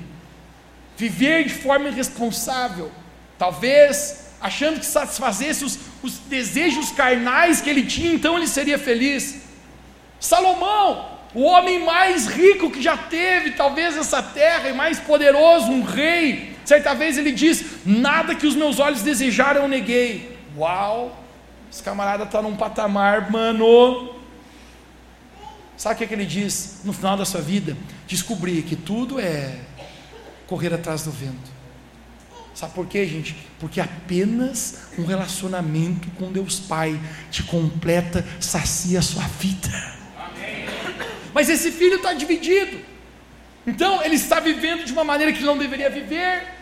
[0.95, 2.91] Viver de forma irresponsável.
[3.38, 9.41] Talvez achando que satisfazesse os, os desejos carnais que ele tinha, então ele seria feliz.
[10.19, 15.84] Salomão, o homem mais rico que já teve, talvez essa terra, e mais poderoso, um
[15.84, 16.56] rei.
[16.65, 20.38] Certa vez ele diz: Nada que os meus olhos desejaram eu neguei.
[20.58, 21.17] Uau!
[21.71, 24.15] Esse camarada está num patamar, mano.
[25.77, 27.77] Sabe o que, é que ele diz no final da sua vida?
[28.06, 29.56] Descobrir que tudo é
[30.47, 31.61] correr atrás do vento.
[32.53, 33.35] Sabe por quê, gente?
[33.59, 39.69] Porque apenas um relacionamento com Deus Pai te completa, sacia a sua vida.
[40.17, 40.65] Amém.
[41.33, 42.79] Mas esse filho está dividido.
[43.65, 46.61] Então ele está vivendo de uma maneira que não deveria viver.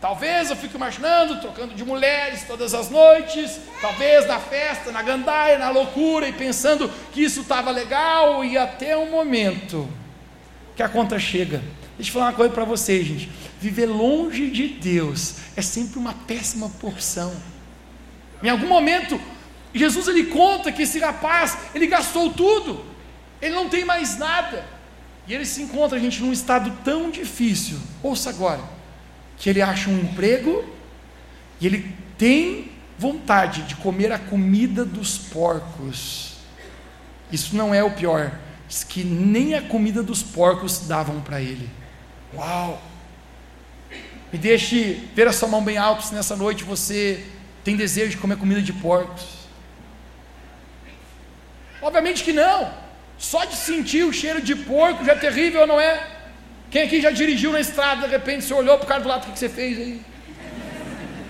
[0.00, 5.58] Talvez eu fique imaginando, trocando de mulheres todas as noites, talvez na festa, na gandaia,
[5.58, 9.88] na loucura, e pensando que isso estava legal, e até um momento
[10.76, 11.60] que a conta chega.
[11.96, 13.28] Deixa eu falar uma coisa para vocês, gente.
[13.60, 17.34] Viver longe de Deus é sempre uma péssima porção.
[18.42, 19.20] Em algum momento,
[19.74, 22.84] Jesus ele conta que esse rapaz, ele gastou tudo,
[23.42, 24.64] ele não tem mais nada,
[25.26, 27.78] e ele se encontra, gente, num estado tão difícil.
[28.02, 28.62] Ouça agora
[29.36, 30.64] que ele acha um emprego
[31.60, 36.38] e ele tem vontade de comer a comida dos porcos.
[37.30, 38.32] Isso não é o pior,
[38.66, 41.68] diz que nem a comida dos porcos davam para ele.
[42.34, 42.82] Uau!
[44.32, 47.24] Me deixe ver a sua mão bem alta se nessa noite você
[47.64, 49.26] tem desejo de comer comida de porcos.
[51.80, 52.70] Obviamente que não.
[53.16, 56.06] Só de sentir o cheiro de porco já é terrível, não é?
[56.70, 59.28] Quem aqui já dirigiu na estrada, de repente você olhou para o cara do lado,
[59.28, 60.00] o que você fez aí?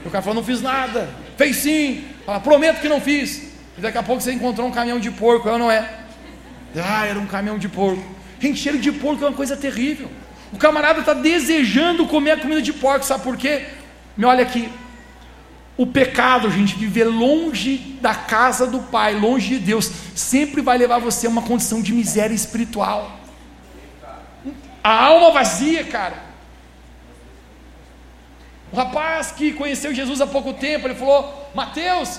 [0.05, 1.09] o cara falou, não fiz nada.
[1.37, 2.05] Fez sim.
[2.27, 3.53] Fala, prometo que não fiz.
[3.77, 5.89] E daqui a pouco você encontrou um caminhão de porco, ou não é?
[6.77, 8.03] Ah, era um caminhão de porco.
[8.41, 10.11] Gente, cheiro de porco é uma coisa terrível.
[10.53, 13.67] O camarada está desejando comer a comida de porco, sabe por quê?
[14.17, 14.71] Me olha aqui.
[15.77, 20.99] O pecado, gente, viver longe da casa do Pai, longe de Deus, sempre vai levar
[20.99, 23.19] você a uma condição de miséria espiritual.
[24.83, 26.29] A alma vazia, cara.
[28.73, 32.19] O rapaz que conheceu Jesus há pouco tempo, ele falou: Mateus,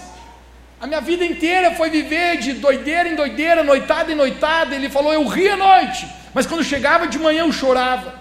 [0.79, 4.73] a minha vida inteira foi viver de doideira em doideira, noitada em noitada.
[4.73, 8.19] Ele falou: Eu ria à noite, mas quando chegava de manhã eu chorava.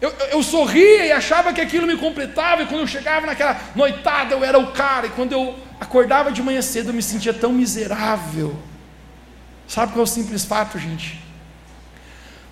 [0.00, 3.60] Eu, eu, eu, sorria e achava que aquilo me completava, e quando eu chegava naquela
[3.74, 7.34] noitada eu era o cara, e quando eu acordava de manhã cedo eu me sentia
[7.34, 8.56] tão miserável.
[9.68, 11.20] Sabe qual é o simples fato, gente?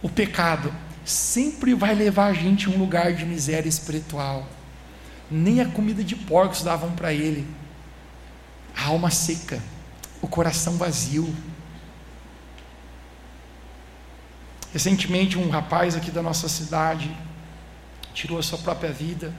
[0.02, 0.72] O pecado
[1.04, 4.46] sempre vai levar a gente a um lugar de miséria espiritual.
[5.30, 7.46] Nem a comida de porcos davam para ele.
[8.76, 9.60] A alma seca,
[10.20, 11.34] o coração vazio.
[14.72, 17.10] Recentemente, um rapaz aqui da nossa cidade
[18.12, 19.32] tirou a sua própria vida.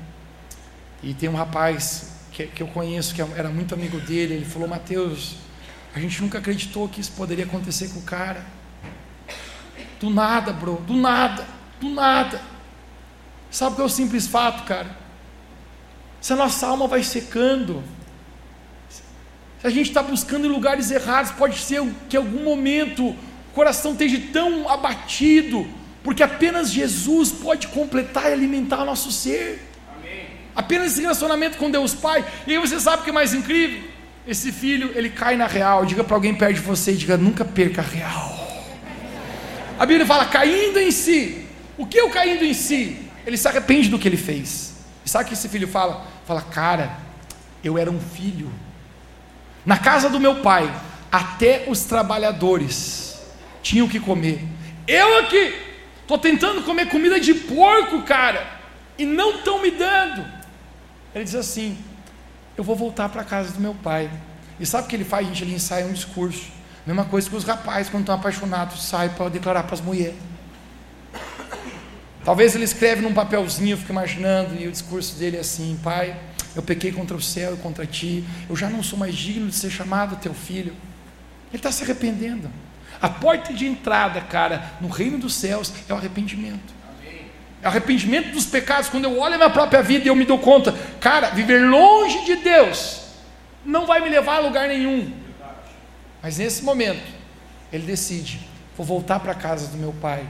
[1.03, 4.35] E tem um rapaz que, que eu conheço, que era muito amigo dele.
[4.35, 5.35] Ele falou: Mateus,
[5.93, 8.43] a gente nunca acreditou que isso poderia acontecer com o cara.
[9.99, 11.45] Do nada, bro, do nada,
[11.79, 12.41] do nada.
[13.51, 14.95] Sabe o que é o simples fato, cara?
[16.21, 17.83] Se a nossa alma vai secando,
[18.89, 23.15] se a gente está buscando em lugares errados, pode ser que em algum momento
[23.51, 25.67] o coração esteja tão abatido,
[26.03, 29.67] porque apenas Jesus pode completar e alimentar o nosso ser.
[29.97, 30.27] Amém.
[30.55, 32.23] Apenas esse relacionamento com Deus Pai.
[32.45, 33.89] E aí você sabe o que é mais incrível?
[34.27, 35.83] Esse filho, ele cai na real.
[35.83, 38.63] Diga para alguém perto de você, diga, nunca perca a real.
[39.79, 41.45] A Bíblia fala caindo em si.
[41.75, 42.97] O que é o caindo em si?
[43.25, 44.75] Ele se arrepende do que ele fez.
[45.03, 46.05] E sabe o que esse filho fala?
[46.27, 46.97] Fala, cara,
[47.63, 48.51] eu era um filho.
[49.65, 50.71] Na casa do meu pai,
[51.11, 53.08] até os trabalhadores
[53.61, 54.41] tinham que comer.
[54.87, 55.55] Eu aqui,
[56.01, 58.45] estou tentando comer comida de porco, cara,
[58.97, 60.25] e não estão me dando.
[61.13, 61.77] Ele diz assim:
[62.57, 64.09] Eu vou voltar para casa do meu pai.
[64.59, 65.43] E sabe o que ele faz, gente?
[65.43, 66.51] Ele ensaia um discurso.
[66.85, 70.15] Mesma coisa que os rapazes, quando estão apaixonados, saem para declarar para as mulheres.
[72.25, 76.19] Talvez ele escreve num papelzinho, eu fico imaginando, e o discurso dele é assim: Pai,
[76.55, 79.55] eu pequei contra o céu e contra ti, eu já não sou mais digno de
[79.55, 80.73] ser chamado teu filho.
[81.51, 82.49] Ele está se arrependendo.
[83.01, 86.73] A porta de entrada, cara, no reino dos céus é o arrependimento.
[87.63, 88.89] O arrependimento dos pecados.
[88.89, 92.25] Quando eu olho a minha própria vida e eu me dou conta, cara, viver longe
[92.25, 93.09] de Deus
[93.65, 95.13] não vai me levar a lugar nenhum.
[96.21, 97.05] Mas nesse momento,
[97.71, 100.27] ele decide: vou voltar para a casa do meu pai.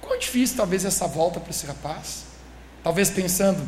[0.00, 2.26] Quão difícil talvez essa volta para esse rapaz?
[2.82, 3.62] Talvez pensando: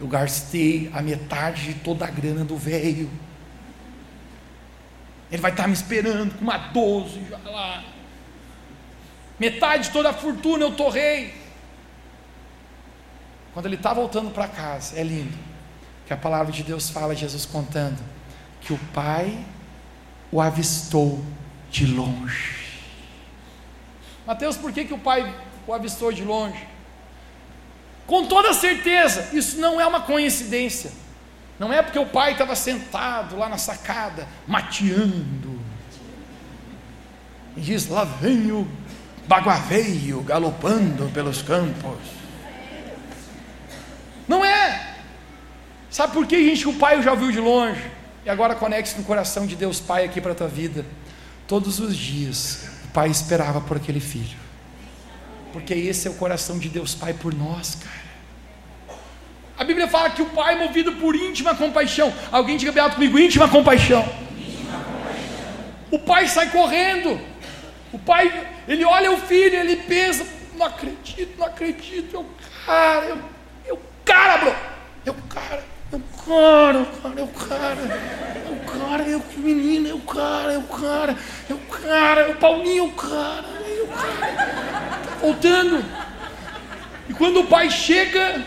[0.00, 3.10] eu gastei a metade de toda a grana do velho.
[5.30, 7.84] Ele vai estar me esperando com uma 12 já lá.
[9.38, 11.34] Metade de toda a fortuna eu torrei.
[13.52, 15.36] Quando ele está voltando para casa, é lindo
[16.06, 17.98] que a palavra de Deus fala, Jesus contando,
[18.60, 19.36] que o pai
[20.30, 21.22] o avistou
[21.70, 22.80] de longe.
[24.24, 25.34] Mateus, por que, que o pai
[25.66, 26.66] o avistou de longe?
[28.06, 30.92] Com toda certeza, isso não é uma coincidência.
[31.58, 35.58] Não é porque o pai estava sentado lá na sacada, mateando.
[37.56, 38.68] E diz: lá vem o
[39.26, 41.98] baguaveio galopando pelos campos.
[44.28, 44.96] Não é.
[45.90, 47.90] Sabe por que, gente, o pai já ouviu de longe?
[48.24, 50.84] E agora conecte-se no coração de Deus Pai aqui para a tua vida.
[51.46, 54.36] Todos os dias, o pai esperava por aquele filho.
[55.52, 58.05] Porque esse é o coração de Deus Pai por nós, cara.
[59.58, 62.12] A Bíblia fala que o Pai é movido por íntima compaixão.
[62.30, 64.00] Alguém diga bem alto comigo: íntima compaixão.
[64.38, 65.56] íntima compaixão.
[65.90, 67.18] O Pai sai correndo.
[67.92, 72.16] O Pai, ele olha o filho, ele pensa: não acredito, não acredito.
[72.16, 72.26] É o
[72.66, 73.06] cara,
[73.66, 74.54] é o, é cara, bro.
[75.06, 78.26] É o cara, é o cara, é o cara, é o cara.
[78.46, 81.16] É o cara, é menino, é o cara, é o cara,
[81.48, 84.96] é o cara, é o Paulinho, é o cara, é o cara.
[85.06, 85.84] Tá voltando.
[87.08, 88.44] E quando o pai chega,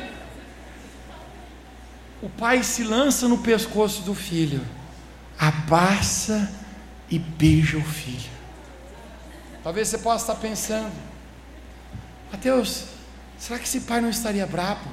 [2.21, 4.62] o pai se lança no pescoço do filho,
[5.38, 6.51] abraça
[7.10, 8.29] e beija o filho.
[9.63, 10.91] Talvez você possa estar pensando,
[12.32, 12.86] Mateus,
[13.38, 14.89] será que esse pai não estaria bravo?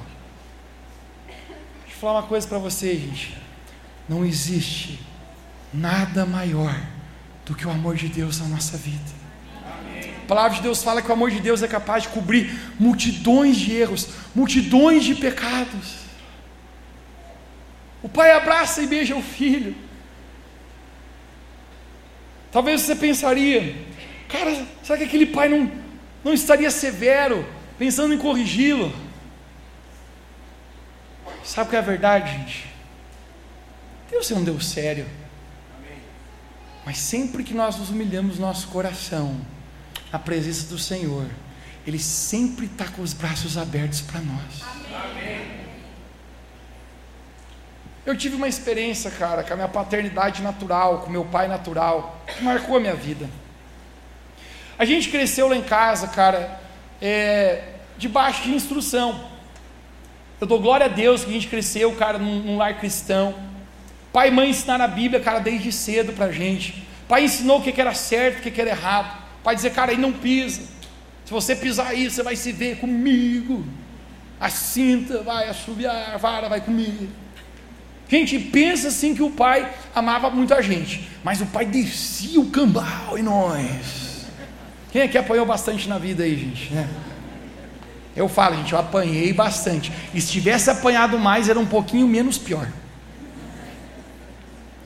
[1.27, 3.37] Deixa eu falar uma coisa para você, gente.
[4.07, 4.99] Não existe
[5.73, 6.75] nada maior
[7.45, 9.17] do que o amor de Deus na nossa vida.
[10.23, 13.57] A palavra de Deus fala que o amor de Deus é capaz de cobrir multidões
[13.57, 16.06] de erros, multidões de pecados.
[18.01, 19.75] O pai abraça e beija o filho.
[22.51, 23.75] Talvez você pensaria,
[24.29, 25.71] cara, será que aquele pai não,
[26.23, 27.45] não estaria severo,
[27.77, 28.93] pensando em corrigi-lo?
[31.43, 32.67] Sabe o que é a verdade, gente?
[34.09, 35.05] Deus é um Deus sério.
[36.85, 39.39] Mas sempre que nós nos humilhamos nosso coração,
[40.11, 41.27] na presença do Senhor,
[41.85, 44.63] Ele sempre está com os braços abertos para nós.
[44.63, 45.66] Amém.
[48.07, 52.41] Eu tive uma experiência, cara, com a minha paternidade natural, com meu pai natural, que
[52.41, 53.29] marcou a minha vida.
[54.79, 56.57] A gente cresceu lá em casa, cara,
[57.01, 57.63] é,
[57.97, 59.29] debaixo de instrução.
[60.39, 63.35] Eu dou glória a Deus que a gente cresceu, cara, num, num lar cristão.
[64.13, 66.87] Pai e mãe ensinaram a Bíblia, cara, desde cedo pra gente.
[67.09, 69.21] Pai ensinou o que era certo, o que era errado.
[69.43, 70.61] Pai dizer, cara, aí não pisa.
[71.25, 73.65] Se você pisar aí, você vai se ver comigo.
[74.39, 77.26] A cinta vai assobiar, a vara vai comigo.
[78.09, 82.49] Gente, pensa assim que o pai amava muito a gente, mas o pai descia o
[82.49, 84.25] cambal em nós.
[84.91, 86.73] Quem é que apanhou bastante na vida aí, gente?
[86.73, 86.87] Né?
[88.15, 89.91] Eu falo, gente, eu apanhei bastante.
[90.13, 92.67] E se tivesse apanhado mais, era um pouquinho menos pior.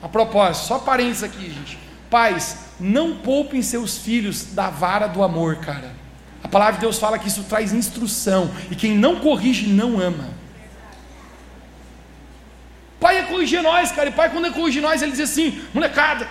[0.02, 1.78] A propósito, só parênteses aqui, gente.
[2.10, 5.94] Pais, não poupem seus filhos da vara do amor, cara.
[6.42, 8.50] A palavra de Deus fala que isso traz instrução.
[8.70, 10.28] E quem não corrige, não ama.
[13.00, 14.08] Pai ia corrigir nós, cara.
[14.08, 16.28] E pai, quando ia corrigir nós, ele dizia assim: molecada,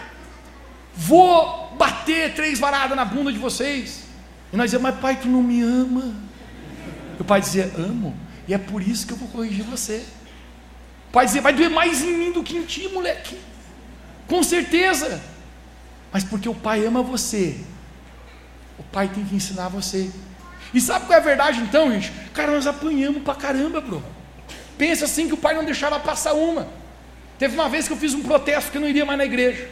[0.95, 4.03] vou bater três varadas na bunda de vocês.
[4.51, 6.13] E nós dizíamos, mas pai, tu não me ama.
[7.17, 10.05] E o pai dizia: amo, e é por isso que eu vou corrigir você.
[11.09, 13.37] O pai dizia: vai doer mais em mim do que em ti, moleque.
[14.27, 15.21] Com certeza.
[16.11, 17.57] Mas porque o pai ama você,
[18.77, 20.11] o pai tem que ensinar você.
[20.73, 22.11] E sabe qual é a verdade então, gente?
[22.33, 24.03] Cara, nós apanhamos pra caramba, bro.
[24.77, 26.67] Pensa assim que o pai não deixava passar uma.
[27.41, 29.67] Teve uma vez que eu fiz um protesto que eu não iria mais na igreja.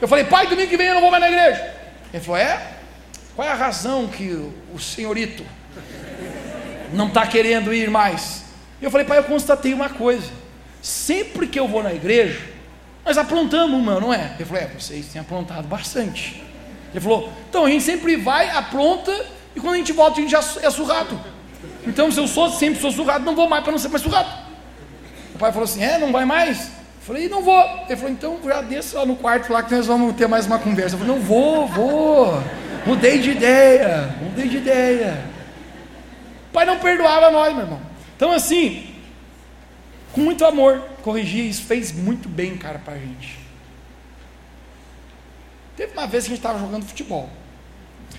[0.00, 1.74] Eu falei, pai, domingo que vem eu não vou mais na igreja.
[2.12, 2.68] Ele falou, é?
[3.34, 4.30] Qual é a razão que
[4.72, 5.44] o senhorito
[6.92, 8.44] não está querendo ir mais?
[8.80, 10.30] Eu falei, pai, eu constatei uma coisa.
[10.80, 12.42] Sempre que eu vou na igreja,
[13.04, 14.36] nós aprontamos uma, não é?
[14.36, 16.40] Ele falou, é, vocês têm aprontado bastante.
[16.92, 19.10] Ele falou, então a gente sempre vai, apronta
[19.56, 21.33] e quando a gente volta, a gente já é surrado.
[21.86, 24.28] Então, se eu sou sempre sou surrado, não vou mais para não ser mais surrado.
[25.34, 26.58] O pai falou assim: É, não vai mais?
[26.58, 27.60] Eu falei: Não vou.
[27.86, 30.58] Ele falou: Então já desça lá no quarto lá que nós vamos ter mais uma
[30.58, 30.94] conversa.
[30.94, 32.42] Eu falei: Não vou, vou.
[32.86, 34.14] Mudei de ideia.
[34.22, 35.24] Mudei de ideia.
[36.50, 37.80] O pai não perdoava nós, meu irmão.
[38.16, 38.86] Então, assim,
[40.12, 43.38] com muito amor, corrigir isso fez muito bem, cara, para a gente.
[45.76, 47.28] Teve uma vez que a gente estava jogando futebol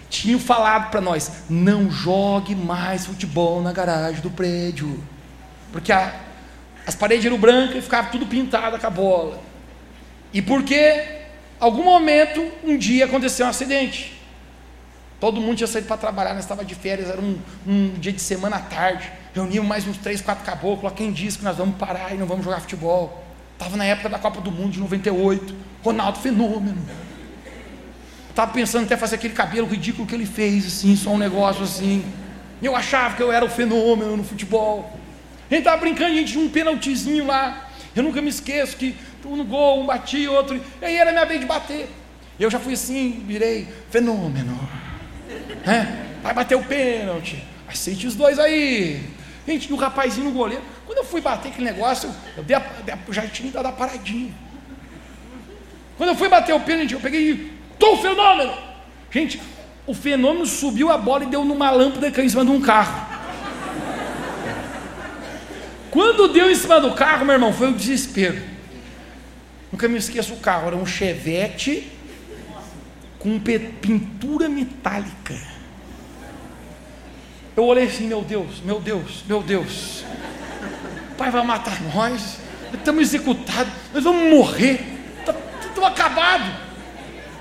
[0.09, 5.03] tinham falado para nós: não jogue mais futebol na garagem do prédio,
[5.71, 6.13] porque a,
[6.85, 9.39] as paredes eram brancas e ficava tudo pintado com a bola.
[10.33, 11.03] E porque,
[11.59, 14.15] algum momento, um dia aconteceu um acidente.
[15.19, 18.21] Todo mundo tinha saído para trabalhar, nós estava de férias, era um, um, dia de
[18.21, 19.09] semana à tarde.
[19.33, 20.91] Reunimos mais uns três, quatro caboclos.
[20.93, 23.23] Quem disse que nós vamos parar e não vamos jogar futebol?
[23.53, 25.55] Estava na época da Copa do Mundo de 98.
[25.83, 26.85] Ronaldo, fenômeno.
[28.35, 32.03] Estava pensando até fazer aquele cabelo ridículo que ele fez, assim, só um negócio assim.
[32.61, 34.91] Eu achava que eu era o fenômeno no futebol.
[35.49, 37.69] A gente estava brincando, a gente tinha um penaltizinho lá.
[37.95, 40.61] Eu nunca me esqueço que um no gol, um bati, outro.
[40.81, 41.87] E aí era minha vez de bater.
[42.37, 44.59] Eu já fui assim, virei fenômeno.
[45.65, 47.41] É, vai bater o pênalti.
[47.69, 49.01] Aceite os dois aí.
[49.47, 50.61] Gente, e o rapazinho no goleiro.
[50.85, 52.61] Quando eu fui bater aquele negócio, eu dei a,
[53.11, 54.33] já tinha dado a paradinha.
[55.95, 58.53] Quando eu fui bater o pênalti, eu peguei Estou fenômeno.
[59.11, 59.41] Gente,
[59.85, 63.05] o fenômeno subiu a bola e deu numa lâmpada que em cima de um carro.
[65.91, 68.41] Quando deu em cima do carro, meu irmão, foi o um desespero.
[69.71, 71.91] Nunca me esqueço o carro, era um Chevette
[73.19, 75.35] com pintura metálica.
[77.55, 80.03] Eu olhei assim, meu Deus, meu Deus, meu Deus.
[81.11, 82.39] O pai vai matar nós,
[82.73, 84.83] estamos executados, nós vamos morrer,
[85.19, 85.41] estamos
[85.75, 86.64] tá, acabados.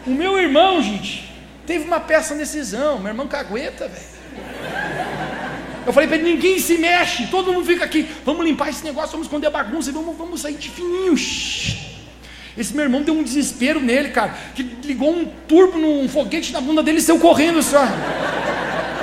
[0.06, 1.32] O meu irmão, gente,
[1.66, 4.14] teve uma peça decisão, meu irmão cagueta, velho.
[5.86, 8.08] Eu falei para ele: ninguém se mexe, todo mundo fica aqui.
[8.24, 11.14] Vamos limpar esse negócio, vamos esconder a bagunça e vamos, vamos sair de fininho.
[12.56, 16.60] Esse meu irmão deu um desespero nele, cara, que ligou um turbo num foguete na
[16.60, 17.82] bunda dele e saiu correndo só.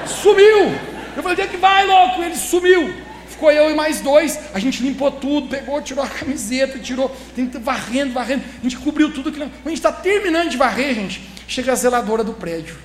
[0.05, 0.69] Sumiu.
[1.15, 2.21] Eu falei: onde é que vai, louco?
[2.23, 3.10] Ele sumiu.
[3.41, 4.37] Ficou eu e mais dois.
[4.53, 7.15] A gente limpou tudo, pegou, tirou a camiseta, tirou,
[7.61, 8.43] varrendo, varrendo.
[8.59, 9.31] A gente cobriu tudo.
[9.31, 9.41] Que...
[9.41, 11.27] A gente está terminando de varrer, gente.
[11.47, 12.77] Chega a zeladora do prédio.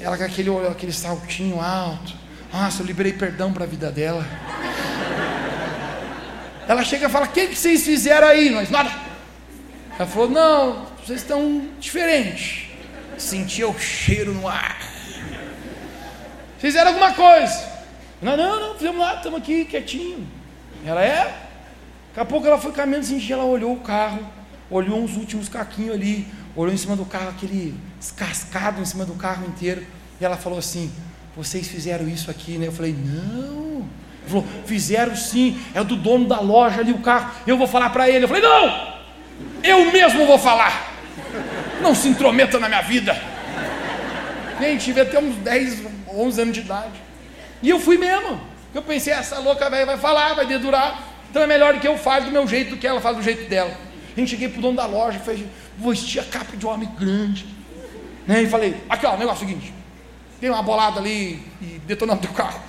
[0.00, 4.26] Ela com aquele, aquele saltinho alto nossa, eu liberei perdão para a vida dela.
[6.66, 8.50] Ela chega e fala: O que, que vocês fizeram aí?
[8.50, 8.90] Nós, nada.
[9.98, 12.68] Ela falou: Não, vocês estão diferentes.
[13.18, 14.78] Sentia o cheiro no ar.
[16.58, 17.77] Fizeram alguma coisa.
[18.20, 20.26] Não, não, não, fizemos lá, estamos aqui quietinho.
[20.84, 21.24] Ela é?
[22.08, 24.20] Daqui a pouco ela foi caminhando assim, ela olhou o carro,
[24.70, 29.14] olhou uns últimos caquinhos ali, olhou em cima do carro, aquele descascado em cima do
[29.14, 29.86] carro inteiro,
[30.20, 30.92] e ela falou assim:
[31.36, 32.66] vocês fizeram isso aqui, né?
[32.66, 33.78] Eu falei, não.
[33.78, 37.90] Ele falou, fizeram sim, é do dono da loja ali o carro, eu vou falar
[37.90, 38.24] para ele.
[38.24, 38.94] Eu falei, não,
[39.62, 40.92] eu mesmo vou falar.
[41.80, 43.16] Não se intrometa na minha vida.
[44.60, 47.07] Gente, tive até uns 10, 11 anos de idade.
[47.62, 48.40] E eu fui mesmo.
[48.74, 51.02] Eu pensei, essa louca velha vai falar, vai dedurar.
[51.30, 53.48] Então é melhor que eu fale do meu jeito do que ela fale do jeito
[53.48, 53.72] dela.
[54.16, 55.46] A gente cheguei pro dono da loja, falei,
[55.76, 57.46] vou vestir a capa de homem grande.
[58.26, 58.42] Né?
[58.42, 59.72] E falei, aqui ó, o negócio é o seguinte,
[60.40, 62.60] Dei uma bolada ali e detonamos teu carro.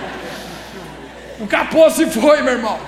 [1.38, 2.80] o capô se foi, meu irmão.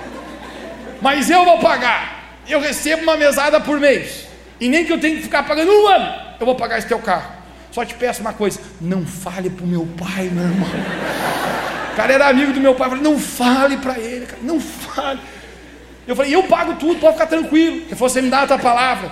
[0.99, 2.41] Mas eu vou pagar.
[2.47, 4.25] Eu recebo uma mesada por mês.
[4.59, 6.97] E nem que eu tenha que ficar pagando um ano, eu vou pagar esse teu
[6.99, 7.42] carro.
[7.73, 10.69] Só te peço uma coisa: não fale para o meu pai, meu irmão.
[11.91, 12.87] O cara era amigo do meu pai.
[12.87, 15.19] Eu falei: não fale para ele, cara, não fale.
[16.07, 17.77] Eu falei: eu pago tudo, pode ficar tranquilo.
[17.77, 19.11] Ele falou: você me dá a tua palavra.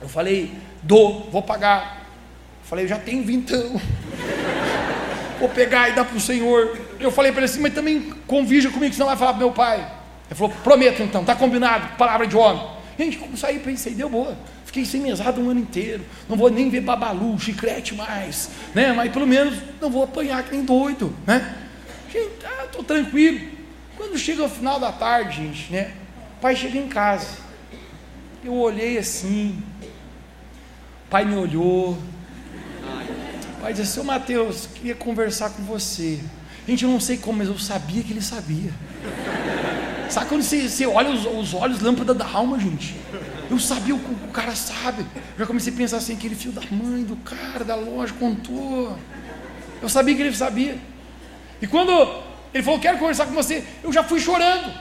[0.00, 2.02] Eu falei: dou, vou pagar.
[2.64, 3.78] Falei, eu já tenho vintão.
[5.38, 6.78] Vou pegar e dar para o Senhor.
[6.98, 9.78] Eu falei para ele assim, mas também convija comigo, senão vai falar para meu pai.
[9.78, 12.66] Ele falou, prometo então, está combinado, palavra de homem.
[12.98, 14.36] Gente, como saí, pensei, deu boa.
[14.72, 16.02] Fiquei sem mesada um ano inteiro.
[16.26, 18.48] Não vou nem ver babalu, chiclete mais.
[18.74, 18.90] Né?
[18.94, 21.14] Mas pelo menos não vou apanhar que nem doido.
[21.26, 21.56] Né?
[22.10, 23.38] Gente, ah, estou tranquilo.
[23.98, 25.92] Quando chega o final da tarde, gente, né?
[26.38, 27.36] O pai chega em casa.
[28.42, 29.62] Eu olhei assim.
[31.06, 31.98] O pai me olhou.
[33.60, 36.18] Pai disse, seu Mateus, queria conversar com você.
[36.66, 38.72] Gente, eu não sei como, mas eu sabia que ele sabia.
[40.08, 42.96] Sabe quando você, você olha os, os, olhos, lâmpada da alma, gente?
[43.52, 45.02] Eu sabia o que o cara sabe.
[45.34, 48.98] Eu já comecei a pensar assim, aquele filho da mãe, do cara, da loja, contou.
[49.82, 50.78] Eu sabia que ele sabia.
[51.60, 51.92] E quando
[52.54, 54.72] ele falou, quero conversar com você, eu já fui chorando.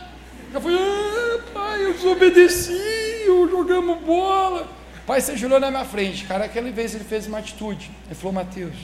[0.53, 2.72] Já fui, ah, pai, eu desobedeci,
[3.26, 4.65] eu jogamos bola.
[5.05, 6.24] Pai, você jurou na minha frente.
[6.24, 7.91] Cara, aquela vez ele fez uma atitude.
[8.05, 8.78] Ele falou, Mateus,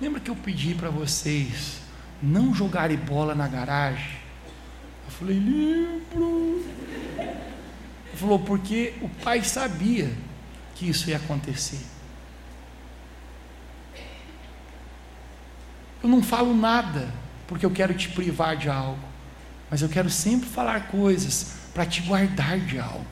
[0.00, 1.78] lembra que eu pedi para vocês
[2.22, 4.18] não jogarem bola na garagem?
[5.04, 6.64] Eu falei, lembro.
[8.18, 10.12] Falou, porque o pai sabia
[10.74, 11.80] que isso ia acontecer.
[16.02, 17.12] Eu não falo nada
[17.46, 18.98] porque eu quero te privar de algo,
[19.70, 23.06] mas eu quero sempre falar coisas para te guardar de algo.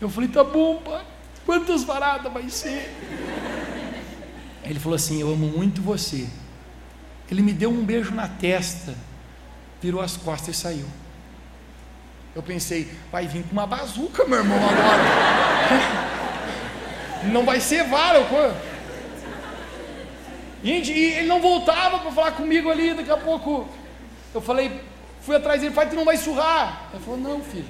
[0.00, 1.04] Eu falei, tá bom, pai,
[1.44, 2.92] quantas varadas vai ser?
[4.64, 6.28] Ele falou assim: Eu amo muito você.
[7.30, 8.94] Ele me deu um beijo na testa,
[9.80, 10.86] virou as costas e saiu.
[12.34, 15.02] Eu pensei, vai vir com uma bazuca, meu irmão, agora.
[17.32, 18.20] Não vai ser vara,
[20.62, 23.68] Gente, e ele não voltava para falar comigo ali, daqui a pouco.
[24.34, 24.80] Eu falei,
[25.20, 26.88] fui atrás dele, pai, tu não vai surrar.
[26.92, 27.66] Ele falou, não, filho,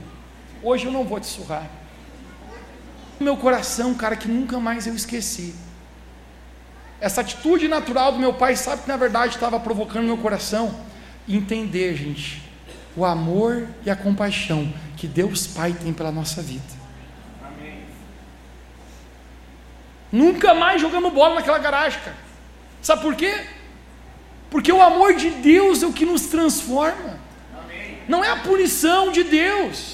[0.62, 1.68] hoje eu não vou te surrar
[3.20, 5.54] meu coração, cara, que nunca mais eu esqueci.
[7.00, 10.74] Essa atitude natural do meu pai, sabe que na verdade estava provocando meu coração?
[11.28, 12.42] Entender, gente,
[12.96, 16.62] o amor e a compaixão que Deus Pai tem pela nossa vida.
[17.42, 17.80] Amém.
[20.10, 22.16] Nunca mais jogamos bola naquela garagem, cara.
[22.80, 23.44] Sabe por quê?
[24.50, 27.18] Porque o amor de Deus é o que nos transforma.
[27.58, 27.98] Amém.
[28.06, 29.93] Não é a punição de Deus.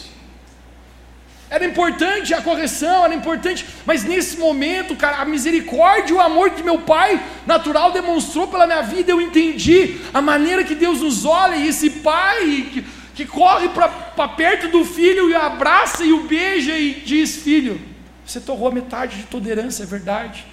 [1.50, 6.50] Era importante a correção, era importante, mas nesse momento, cara, a misericórdia e o amor
[6.50, 11.24] que meu pai natural demonstrou pela minha vida, eu entendi a maneira que Deus nos
[11.24, 12.86] olha, e esse pai que,
[13.16, 17.80] que corre para perto do filho e abraça e o beija e diz: Filho,
[18.24, 20.46] você torrou a metade de toda herança, é verdade,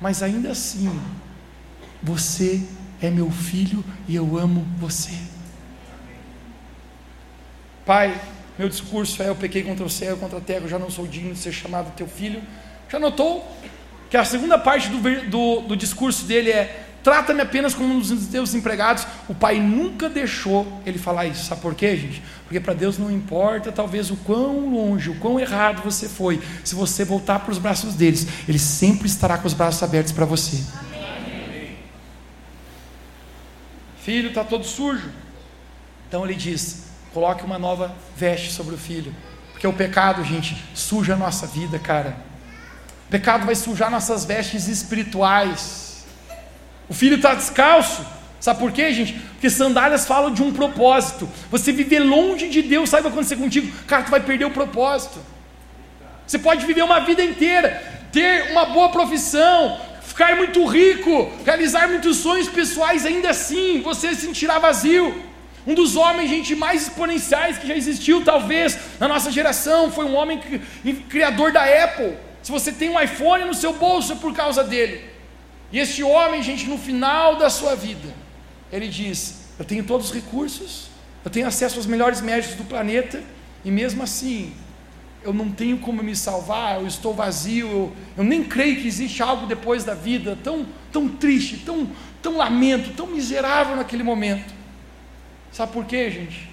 [0.00, 0.88] mas ainda assim,
[2.00, 2.62] você
[3.02, 5.18] é meu filho e eu amo você.
[7.84, 8.18] Pai,
[8.58, 11.06] meu discurso é: eu pequei contra o céu, contra a terra, eu já não sou
[11.06, 12.42] digno de ser chamado teu filho.
[12.90, 13.44] Já notou
[14.10, 18.26] que a segunda parte do, do, do discurso dele é: trata-me apenas como um dos
[18.28, 19.06] teus empregados.
[19.28, 21.44] O pai nunca deixou ele falar isso.
[21.46, 22.22] Sabe por quê, gente?
[22.44, 26.40] Porque para Deus não importa, talvez, o quão longe, o quão errado você foi.
[26.62, 30.24] Se você voltar para os braços deles, ele sempre estará com os braços abertos para
[30.24, 30.62] você.
[30.78, 31.76] Amém.
[34.00, 35.10] Filho está todo sujo.
[36.08, 36.83] Então ele diz:
[37.14, 39.14] Coloque uma nova veste sobre o filho.
[39.52, 42.16] Porque o pecado, gente, suja a nossa vida, cara.
[43.06, 46.04] O pecado vai sujar nossas vestes espirituais.
[46.88, 48.04] O filho está descalço.
[48.40, 49.12] Sabe por quê, gente?
[49.12, 51.28] Porque sandálias falam de um propósito.
[51.52, 53.72] Você viver longe de Deus, sabe o que vai acontecer contigo?
[53.86, 55.20] Cara, tu vai perder o propósito.
[56.26, 62.16] Você pode viver uma vida inteira, ter uma boa profissão, ficar muito rico, realizar muitos
[62.16, 65.33] sonhos pessoais, ainda assim você se sentirá vazio.
[65.66, 70.14] Um dos homens, gente, mais exponenciais que já existiu, talvez, na nossa geração, foi um
[70.14, 70.40] homem
[71.08, 72.14] criador da Apple.
[72.42, 75.02] Se você tem um iPhone no seu bolso é por causa dele.
[75.72, 78.14] E este homem, gente, no final da sua vida,
[78.70, 80.88] ele diz: Eu tenho todos os recursos,
[81.24, 83.22] eu tenho acesso aos melhores médicos do planeta,
[83.64, 84.52] e mesmo assim,
[85.22, 89.22] eu não tenho como me salvar, eu estou vazio, eu, eu nem creio que existe
[89.22, 91.88] algo depois da vida, tão, tão triste, tão,
[92.20, 94.54] tão lamento, tão miserável naquele momento.
[95.54, 96.50] Sabe por quê, gente?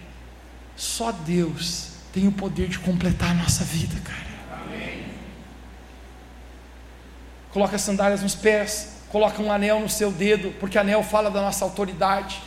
[0.75, 4.61] Só Deus tem o poder de completar a nossa vida, cara.
[4.63, 5.05] Amém.
[7.49, 11.41] Coloca as sandálias nos pés, coloca um anel no seu dedo, porque anel fala da
[11.41, 12.43] nossa autoridade.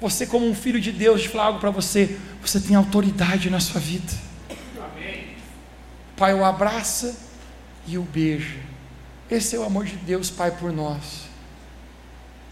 [0.00, 3.80] Você, como um filho de Deus, de algo para você, você tem autoridade na sua
[3.80, 4.12] vida.
[4.78, 5.34] Amém.
[6.16, 7.18] Pai o abraça
[7.84, 8.60] e o beija.
[9.28, 11.26] Esse é o amor de Deus, Pai, por nós.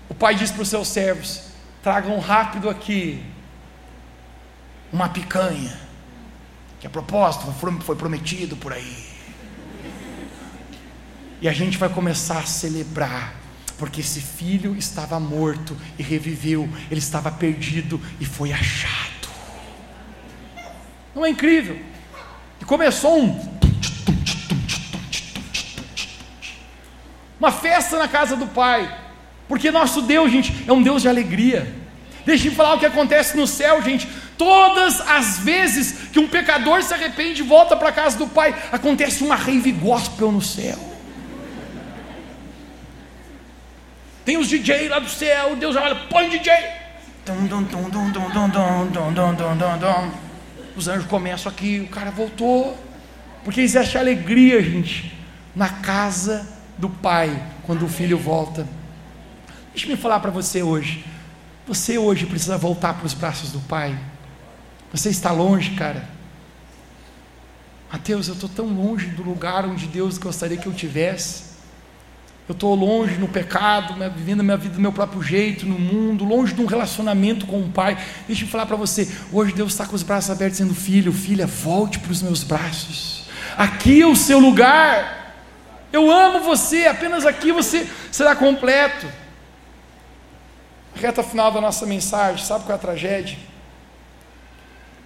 [0.09, 1.46] O Pai diz para os seus servos:
[1.87, 3.23] tragam rápido aqui
[4.93, 5.79] uma picanha,
[6.81, 7.47] que a propósito
[7.85, 9.07] foi prometido por aí.
[11.41, 13.37] E a gente vai começar a celebrar,
[13.79, 19.29] porque esse filho estava morto e reviveu, ele estava perdido e foi achado.
[21.15, 21.79] Não é incrível?
[22.61, 23.59] E começou um.
[27.39, 29.06] Uma festa na casa do pai.
[29.49, 31.73] Porque nosso Deus, gente, é um Deus de alegria.
[32.25, 34.09] Deixa eu falar o que acontece no céu, gente.
[34.37, 38.55] Todas as vezes que um pecador se arrepende e volta para a casa do Pai,
[38.73, 40.77] acontece uma rave gospel no céu.
[44.25, 46.53] Tem os DJ lá do céu, Deus olha, põe DJ.
[50.77, 52.77] Os anjos começam aqui, o cara voltou.
[53.45, 55.17] Porque existe alegria, gente,
[55.55, 56.45] na casa
[56.77, 58.67] do Pai, quando o filho volta.
[59.77, 61.05] Deixa eu falar para você hoje.
[61.67, 63.95] Você hoje precisa voltar para os braços do Pai.
[64.91, 66.09] Você está longe, cara.
[67.93, 71.43] Mateus, eu estou tão longe do lugar onde Deus gostaria que eu tivesse.
[72.49, 76.25] Eu estou longe no pecado, vivendo a minha vida do meu próprio jeito, no mundo,
[76.25, 78.03] longe de um relacionamento com o Pai.
[78.27, 81.47] Deixa eu falar para você: hoje Deus está com os braços abertos, dizendo, filho, filha,
[81.47, 83.25] volte para os meus braços.
[83.59, 85.35] Aqui é o seu lugar.
[85.93, 89.07] Eu amo você, apenas aqui você será completo
[90.97, 93.39] reta final da nossa mensagem, sabe qual é a tragédia?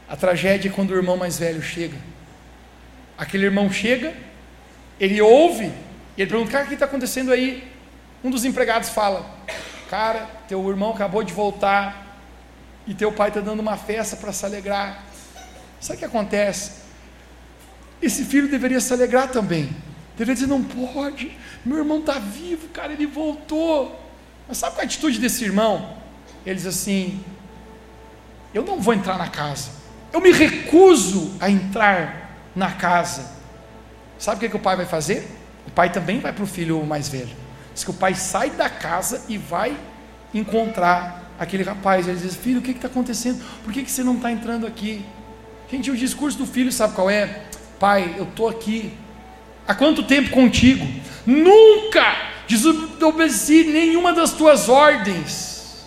[0.09, 1.97] A tragédia é quando o irmão mais velho chega.
[3.17, 4.15] Aquele irmão chega,
[4.99, 5.67] ele ouve,
[6.17, 7.71] e ele pergunta: Cara, o que está acontecendo aí?
[8.25, 9.25] Um dos empregados fala:
[9.89, 12.19] Cara, teu irmão acabou de voltar,
[12.87, 15.05] e teu pai está dando uma festa para se alegrar.
[15.81, 16.81] Sabe o que acontece?
[18.03, 19.71] Esse filho deveria se alegrar também.
[20.17, 24.10] Deveria dizer: Não pode, meu irmão está vivo, cara, ele voltou.
[24.51, 25.97] Mas sabe qual é a atitude desse irmão?
[26.45, 27.23] Ele diz assim:
[28.53, 29.71] Eu não vou entrar na casa.
[30.13, 33.31] Eu me recuso a entrar na casa.
[34.19, 35.25] Sabe o que, que o pai vai fazer?
[35.69, 37.31] O pai também vai para o filho mais velho.
[37.73, 39.77] Diz que o pai sai da casa e vai
[40.35, 42.09] encontrar aquele rapaz.
[42.09, 43.41] Ele diz: Filho, o que está acontecendo?
[43.63, 45.07] Por que, que você não está entrando aqui?
[45.71, 47.45] Gente, o discurso do filho, sabe qual é?
[47.79, 48.93] Pai, eu estou aqui.
[49.69, 50.85] Há quanto tempo contigo?
[51.25, 55.87] Nunca desobedeci nenhuma das tuas ordens.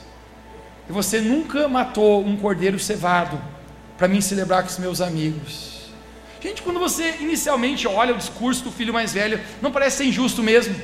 [0.88, 3.40] E você nunca matou um cordeiro cevado
[3.98, 5.74] para mim celebrar com os meus amigos.
[6.42, 10.42] Gente, quando você inicialmente olha o discurso do filho mais velho, não parece ser injusto
[10.42, 10.76] mesmo.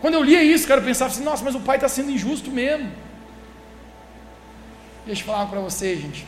[0.00, 2.50] Quando eu lia isso, cara, eu pensava assim: nossa, mas o pai está sendo injusto
[2.50, 2.90] mesmo.
[5.04, 6.26] Deixa eu falar para você, gente.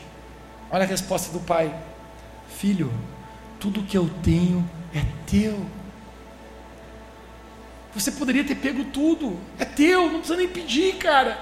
[0.70, 1.74] Olha a resposta do pai:
[2.58, 2.92] Filho,
[3.58, 5.58] tudo que eu tenho é teu.
[7.94, 11.38] Você poderia ter pego tudo, é teu, não precisa nem pedir, cara.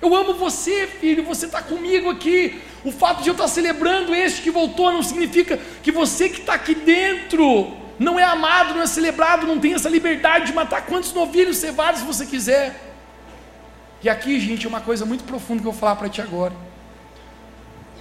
[0.00, 2.60] Eu amo você, filho, você está comigo aqui.
[2.84, 6.54] O fato de eu estar celebrando este que voltou não significa que você que está
[6.54, 11.12] aqui dentro não é amado, não é celebrado, não tem essa liberdade de matar quantos
[11.12, 12.78] novilhos cevados você quiser.
[14.02, 16.52] E aqui, gente, é uma coisa muito profunda que eu vou falar para ti agora.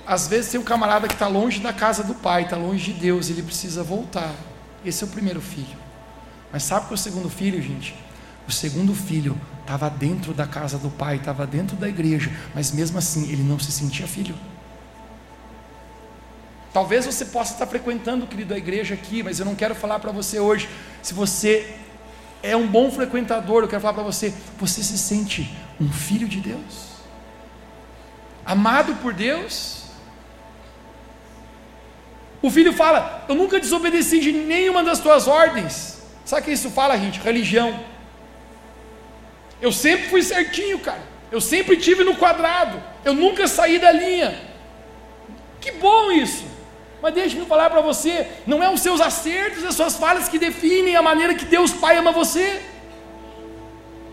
[0.05, 2.99] Às vezes tem um camarada que está longe da casa do pai, está longe de
[2.99, 4.35] Deus, ele precisa voltar.
[4.85, 5.84] Esse é o primeiro filho.
[6.55, 7.93] Mas sabe que é o segundo filho, gente?
[8.47, 12.97] O segundo filho estava dentro da casa do pai, estava dentro da igreja, mas mesmo
[12.97, 14.33] assim ele não se sentia filho.
[16.71, 20.13] Talvez você possa estar frequentando, querido, a igreja aqui, mas eu não quero falar para
[20.13, 20.69] você hoje.
[21.03, 21.75] Se você
[22.41, 26.39] é um bom frequentador, eu quero falar para você: você se sente um filho de
[26.39, 27.01] Deus,
[28.45, 29.87] amado por Deus.
[32.41, 35.94] O filho fala: Eu nunca desobedeci de nenhuma das tuas ordens.
[36.25, 37.19] Sabe o que isso fala, gente?
[37.19, 37.79] Religião.
[39.61, 41.03] Eu sempre fui certinho, cara.
[41.31, 42.81] Eu sempre tive no quadrado.
[43.03, 44.37] Eu nunca saí da linha.
[45.61, 46.45] Que bom isso.
[47.01, 50.95] Mas deixe-me falar para você: não é os seus acertos, as suas falhas que definem
[50.95, 52.61] a maneira que Deus Pai ama você.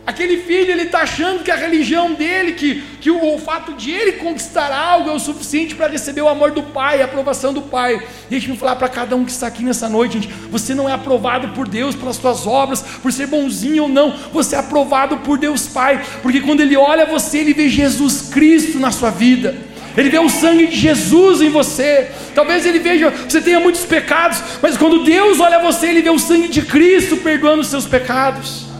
[0.05, 3.92] Aquele filho, ele está achando que a religião dele, que, que o, o, fato de
[3.92, 7.62] ele conquistar algo é o suficiente para receber o amor do Pai, a aprovação do
[7.62, 8.03] Pai.
[8.28, 10.28] Deixa-me falar para cada um que está aqui nessa noite, gente.
[10.50, 14.12] Você não é aprovado por Deus pelas suas obras, por ser bonzinho ou não.
[14.32, 18.80] Você é aprovado por Deus Pai, porque quando Ele olha você, Ele vê Jesus Cristo
[18.80, 19.55] na sua vida.
[19.96, 22.11] Ele vê o sangue de Jesus em você.
[22.34, 26.18] Talvez ele veja, você tenha muitos pecados, mas quando Deus olha você, ele vê o
[26.18, 28.71] sangue de Cristo perdoando os seus pecados.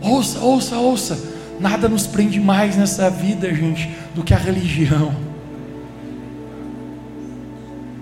[0.00, 1.18] Ouça, ouça, ouça.
[1.60, 5.14] Nada nos prende mais nessa vida, gente, do que a religião.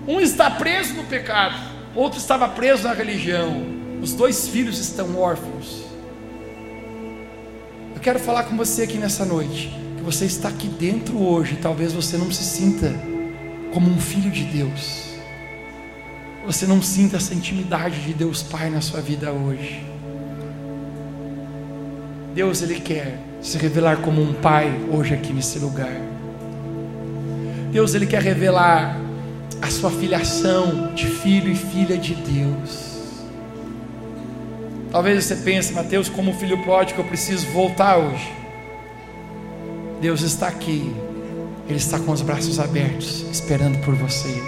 [0.07, 1.55] Um está preso no pecado,
[1.93, 3.61] outro estava preso na religião.
[4.01, 5.83] Os dois filhos estão órfãos.
[7.95, 11.91] Eu quero falar com você aqui nessa noite, que você está aqui dentro hoje, talvez
[11.93, 12.93] você não se sinta
[13.73, 15.07] como um filho de Deus.
[16.45, 19.96] Você não sinta essa intimidade de Deus Pai na sua vida hoje.
[22.37, 25.91] Deus ele quer se revelar como um pai hoje aqui nesse lugar.
[27.71, 28.95] Deus ele quer revelar
[29.59, 33.23] a sua filiação de filho e filha de Deus.
[34.91, 38.31] Talvez você pense, Mateus, como filho pródigo, eu preciso voltar hoje.
[39.99, 40.93] Deus está aqui,
[41.67, 44.43] Ele está com os braços abertos, esperando por você.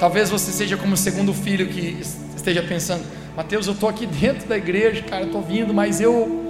[0.00, 2.00] Talvez você seja como o segundo filho que
[2.34, 3.04] esteja pensando,
[3.36, 6.43] Mateus, eu estou aqui dentro da igreja, cara, estou vindo, mas eu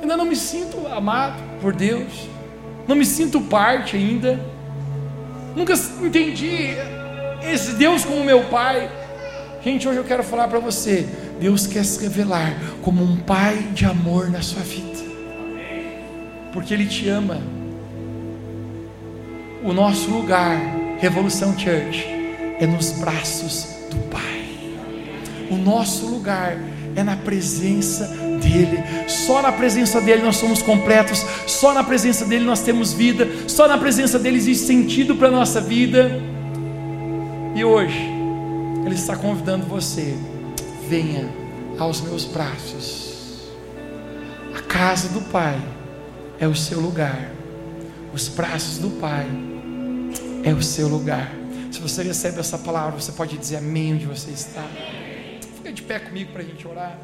[0.00, 2.28] ainda não me sinto amado por Deus,
[2.86, 4.40] não me sinto parte ainda,
[5.54, 6.74] nunca entendi
[7.42, 8.90] esse Deus como meu Pai.
[9.62, 11.06] Gente, hoje eu quero falar para você:
[11.40, 14.98] Deus quer se revelar como um Pai de amor na sua vida,
[16.52, 17.40] porque Ele te ama.
[19.62, 20.56] O nosso lugar,
[20.98, 22.06] Revolução Church,
[22.60, 24.22] é nos braços do Pai.
[25.50, 26.56] O nosso lugar
[26.94, 28.82] é na presença dEle.
[29.08, 33.68] Só na presença dEle nós somos completos, só na presença dEle nós temos vida, só
[33.68, 36.20] na presença dEle existe sentido para a nossa vida.
[37.54, 38.00] E hoje,
[38.84, 40.16] Ele está convidando você,
[40.88, 41.28] venha
[41.78, 43.48] aos meus braços.
[44.56, 45.60] A casa do Pai
[46.40, 47.30] é o seu lugar,
[48.12, 49.26] os braços do Pai
[50.42, 51.30] é o seu lugar.
[51.70, 54.64] Se você recebe essa palavra, você pode dizer amém onde você está.
[55.56, 56.98] Fica de pé comigo para a gente orar.